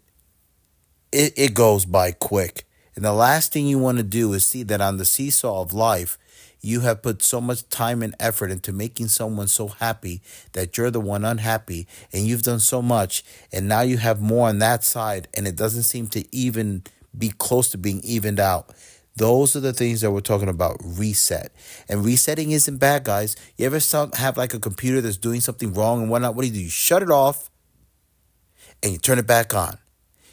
it, 1.12 1.32
it 1.36 1.54
goes 1.54 1.84
by 1.84 2.12
quick. 2.12 2.64
And 2.96 3.04
the 3.04 3.12
last 3.12 3.52
thing 3.52 3.66
you 3.66 3.78
want 3.78 3.98
to 3.98 4.04
do 4.04 4.32
is 4.32 4.46
see 4.46 4.62
that 4.64 4.80
on 4.80 4.96
the 4.96 5.04
seesaw 5.04 5.62
of 5.62 5.72
life, 5.72 6.18
you 6.60 6.80
have 6.80 7.02
put 7.02 7.22
so 7.22 7.40
much 7.40 7.68
time 7.70 8.02
and 8.02 8.14
effort 8.20 8.50
into 8.50 8.72
making 8.72 9.08
someone 9.08 9.48
so 9.48 9.68
happy 9.68 10.20
that 10.52 10.76
you're 10.76 10.90
the 10.90 11.00
one 11.00 11.24
unhappy 11.24 11.86
and 12.12 12.26
you've 12.26 12.42
done 12.42 12.60
so 12.60 12.82
much 12.82 13.24
and 13.50 13.66
now 13.66 13.80
you 13.80 13.96
have 13.96 14.20
more 14.20 14.48
on 14.48 14.58
that 14.58 14.84
side 14.84 15.28
and 15.34 15.48
it 15.48 15.56
doesn't 15.56 15.84
seem 15.84 16.06
to 16.08 16.24
even 16.34 16.82
be 17.16 17.30
close 17.30 17.70
to 17.70 17.78
being 17.78 18.00
evened 18.04 18.38
out. 18.38 18.70
Those 19.16 19.56
are 19.56 19.60
the 19.60 19.72
things 19.72 20.02
that 20.02 20.10
we're 20.12 20.20
talking 20.20 20.48
about 20.48 20.76
reset. 20.82 21.52
And 21.88 22.04
resetting 22.04 22.52
isn't 22.52 22.78
bad, 22.78 23.04
guys. 23.04 23.36
You 23.56 23.66
ever 23.66 23.80
have 24.16 24.36
like 24.36 24.54
a 24.54 24.60
computer 24.60 25.00
that's 25.00 25.16
doing 25.16 25.40
something 25.40 25.74
wrong 25.74 26.02
and 26.02 26.10
whatnot? 26.10 26.34
What 26.34 26.42
do 26.42 26.48
you 26.48 26.54
do? 26.54 26.60
You 26.60 26.70
shut 26.70 27.02
it 27.02 27.10
off 27.10 27.50
and 28.82 28.92
you 28.92 28.98
turn 28.98 29.18
it 29.18 29.26
back 29.26 29.54
on. 29.54 29.79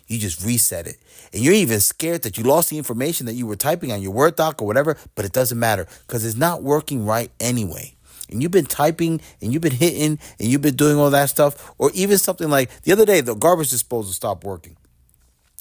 You 0.07 0.17
just 0.17 0.43
reset 0.45 0.87
it. 0.87 0.97
And 1.33 1.43
you're 1.43 1.53
even 1.53 1.79
scared 1.79 2.23
that 2.23 2.37
you 2.37 2.43
lost 2.43 2.69
the 2.69 2.77
information 2.77 3.25
that 3.25 3.33
you 3.33 3.45
were 3.45 3.55
typing 3.55 3.91
on 3.91 4.01
your 4.01 4.11
Word 4.11 4.35
doc 4.35 4.61
or 4.61 4.65
whatever, 4.65 4.97
but 5.15 5.25
it 5.25 5.33
doesn't 5.33 5.59
matter 5.59 5.85
because 6.07 6.25
it's 6.25 6.37
not 6.37 6.63
working 6.63 7.05
right 7.05 7.29
anyway. 7.39 7.93
And 8.29 8.41
you've 8.41 8.51
been 8.51 8.65
typing 8.65 9.21
and 9.41 9.53
you've 9.53 9.61
been 9.61 9.71
hitting 9.71 10.19
and 10.39 10.47
you've 10.47 10.61
been 10.61 10.75
doing 10.75 10.97
all 10.97 11.09
that 11.11 11.29
stuff. 11.29 11.73
Or 11.77 11.91
even 11.93 12.17
something 12.17 12.49
like 12.49 12.69
the 12.83 12.91
other 12.91 13.05
day, 13.05 13.21
the 13.21 13.35
garbage 13.35 13.69
disposal 13.69 14.13
stopped 14.13 14.43
working. 14.43 14.75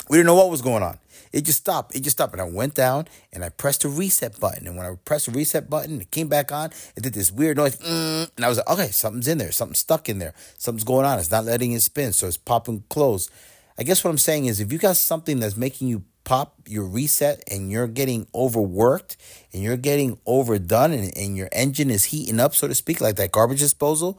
We 0.09 0.17
didn't 0.19 0.27
know 0.27 0.35
what 0.35 0.51
was 0.51 0.63
going 0.63 0.83
on. 0.83 0.99
It 1.33 1.45
just 1.45 1.59
stopped. 1.59 1.95
It 1.95 2.01
just 2.01 2.17
stopped. 2.17 2.33
And 2.33 2.41
I 2.41 2.45
went 2.45 2.75
down 2.75 3.09
and 3.33 3.45
I 3.45 3.51
pressed 3.51 3.83
the 3.83 3.89
reset 3.89 4.39
button. 4.41 4.67
And 4.67 4.77
when 4.77 4.87
I 4.87 4.95
pressed 5.05 5.27
the 5.27 5.33
reset 5.33 5.69
button, 5.69 6.01
it 6.01 6.11
came 6.11 6.29
back 6.29 6.53
on. 6.53 6.71
It 6.97 7.03
did 7.03 7.15
this 7.15 7.31
weird 7.31 7.57
noise. 7.57 7.77
Mm, 7.77 8.31
and 8.37 8.45
I 8.45 8.49
was 8.49 8.59
like, 8.59 8.71
okay, 8.71 8.89
something's 8.89 9.29
in 9.29 9.39
there. 9.39 9.53
Something's 9.53 9.79
stuck 9.79 10.09
in 10.09 10.19
there. 10.19 10.35
Something's 10.57 10.85
going 10.85 11.05
on. 11.05 11.19
It's 11.19 11.31
not 11.31 11.45
letting 11.45 11.73
it 11.73 11.83
spin. 11.83 12.13
So 12.13 12.27
it's 12.27 12.37
popping 12.37 12.85
closed. 12.89 13.31
I 13.79 13.83
guess 13.83 14.03
what 14.03 14.11
I'm 14.11 14.19
saying 14.19 14.47
is 14.47 14.61
if 14.61 14.73
you 14.73 14.79
got 14.79 14.97
something 14.97 15.41
that's 15.41 15.57
making 15.57 15.89
you 15.89 16.05
pop 16.25 16.55
your 16.67 16.85
reset 16.85 17.43
and 17.51 17.71
you're 17.71 17.87
getting 17.87 18.27
overworked 18.35 19.17
and 19.53 19.63
you're 19.63 19.77
getting 19.77 20.19
overdone 20.27 20.93
and, 20.93 21.17
and 21.17 21.37
your 21.37 21.49
engine 21.53 21.91
is 21.91 22.05
heating 22.05 22.41
up, 22.41 22.55
so 22.55 22.67
to 22.67 22.75
speak, 22.75 23.01
like 23.01 23.17
that 23.17 23.33
garbage 23.33 23.61
disposal, 23.61 24.19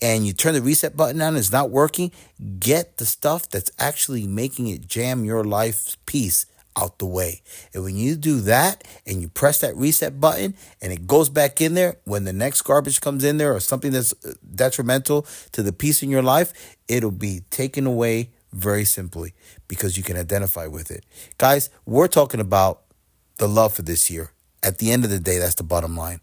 and 0.00 0.26
you 0.26 0.32
turn 0.32 0.54
the 0.54 0.62
reset 0.62 0.96
button 0.96 1.20
on, 1.20 1.28
and 1.28 1.36
it's 1.36 1.52
not 1.52 1.70
working, 1.70 2.10
get 2.58 2.96
the 2.96 3.06
stuff 3.06 3.48
that's 3.48 3.70
actually 3.78 4.26
making 4.26 4.68
it 4.68 4.86
jam 4.86 5.24
your 5.24 5.44
life 5.44 5.96
piece 6.06 6.46
out 6.76 6.98
the 6.98 7.06
way. 7.06 7.42
And 7.74 7.84
when 7.84 7.96
you 7.96 8.16
do 8.16 8.40
that 8.40 8.84
and 9.06 9.20
you 9.20 9.28
press 9.28 9.60
that 9.60 9.76
reset 9.76 10.20
button 10.20 10.54
and 10.80 10.92
it 10.92 11.06
goes 11.06 11.28
back 11.28 11.60
in 11.60 11.74
there, 11.74 11.96
when 12.04 12.24
the 12.24 12.32
next 12.32 12.62
garbage 12.62 13.00
comes 13.00 13.24
in 13.24 13.36
there 13.36 13.54
or 13.54 13.60
something 13.60 13.92
that's 13.92 14.14
uh, 14.24 14.32
detrimental 14.54 15.26
to 15.52 15.62
the 15.62 15.72
peace 15.72 16.02
in 16.02 16.08
your 16.08 16.22
life, 16.22 16.52
it'll 16.88 17.10
be 17.10 17.40
taken 17.50 17.86
away 17.86 18.30
very 18.52 18.84
simply 18.84 19.34
because 19.68 19.96
you 19.96 20.02
can 20.02 20.16
identify 20.16 20.66
with 20.66 20.90
it. 20.90 21.04
Guys, 21.38 21.70
we're 21.86 22.08
talking 22.08 22.40
about 22.40 22.82
the 23.38 23.48
love 23.48 23.74
for 23.74 23.82
this 23.82 24.10
year. 24.10 24.30
At 24.62 24.78
the 24.78 24.90
end 24.90 25.04
of 25.04 25.10
the 25.10 25.18
day, 25.18 25.38
that's 25.38 25.56
the 25.56 25.64
bottom 25.64 25.96
line 25.96 26.20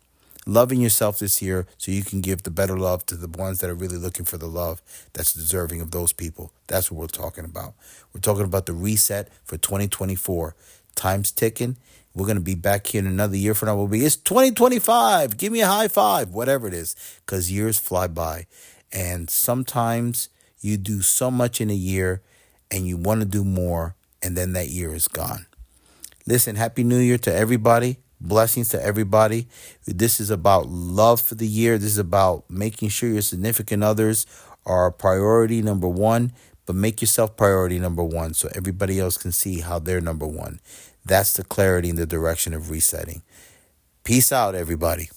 loving 0.50 0.82
yourself 0.82 1.20
this 1.20 1.42
year 1.42 1.68
so 1.78 1.92
you 1.92 2.04
can 2.04 2.22
give 2.22 2.44
the 2.44 2.52
better 2.52 2.78
love 2.78 3.06
to 3.06 3.16
the 3.16 3.28
ones 3.28 3.60
that 3.60 3.70
are 3.70 3.76
really 3.76 3.98
looking 3.98 4.26
for 4.26 4.38
the 4.38 4.48
love 4.48 4.82
that's 5.14 5.34
deserving 5.34 5.82
of 5.82 5.92
those 5.92 6.12
people. 6.12 6.52
That's 6.68 6.92
what 6.92 7.00
we're 7.00 7.08
talking 7.08 7.46
about. 7.46 7.76
We're 8.14 8.22
talking 8.22 8.46
about 8.46 8.66
the 8.66 8.74
reset 8.74 9.30
for 9.44 9.58
2024. 9.58 10.56
Time's 10.96 11.32
ticking. 11.32 11.78
We're 12.16 12.26
going 12.26 12.38
to 12.38 12.44
be 12.44 12.56
back 12.56 12.88
here 12.88 13.00
in 13.00 13.08
another 13.08 13.38
year 13.38 13.54
from 13.54 13.68
now. 13.68 13.76
We'll 13.76 13.88
be, 13.88 14.04
it's 14.04 14.16
2025. 14.16 15.38
Give 15.38 15.54
me 15.54 15.62
a 15.62 15.68
high 15.68 15.88
five, 15.88 16.30
whatever 16.30 16.68
it 16.68 16.74
is, 16.74 16.96
because 17.26 17.52
years 17.52 17.78
fly 17.78 18.08
by. 18.08 18.48
And 18.92 19.30
sometimes 19.30 20.30
you 20.62 20.78
do 20.78 21.02
so 21.02 21.32
much 21.32 21.62
in 21.62 21.70
a 21.70 21.76
year 21.76 22.22
and 22.72 22.88
you 22.88 22.98
want 22.98 23.22
to 23.22 23.26
do 23.26 23.44
more, 23.44 23.96
and 24.22 24.38
then 24.38 24.54
that 24.54 24.70
year 24.70 24.94
is 24.94 25.08
gone. 25.08 25.46
Listen, 26.28 26.56
Happy 26.56 26.84
New 26.84 27.00
Year 27.00 27.18
to 27.20 27.34
everybody. 27.34 27.98
Blessings 28.22 28.70
to 28.70 28.84
everybody. 28.84 29.48
This 29.88 30.20
is 30.20 30.30
about 30.30 30.68
love 30.68 31.22
for 31.22 31.36
the 31.36 31.48
year. 31.48 31.78
This 31.78 31.92
is 31.92 31.98
about 31.98 32.44
making 32.50 32.90
sure 32.90 33.10
your 33.10 33.22
significant 33.22 33.84
others 33.84 34.26
are 34.66 34.92
priority 34.92 35.62
number 35.62 35.88
one, 35.88 36.34
but 36.66 36.76
make 36.76 37.02
yourself 37.02 37.38
priority 37.38 37.80
number 37.80 38.04
one 38.04 38.34
so 38.34 38.50
everybody 38.54 39.00
else 39.00 39.18
can 39.18 39.32
see 39.32 39.62
how 39.62 39.80
they're 39.80 40.02
number 40.02 40.28
one. 40.28 40.60
That's 41.06 41.34
the 41.34 41.44
clarity 41.44 41.90
in 41.90 41.96
the 41.96 42.06
direction 42.06 42.54
of 42.54 42.70
resetting. 42.70 43.24
Peace 44.04 44.32
out, 44.32 44.54
everybody. 44.54 45.10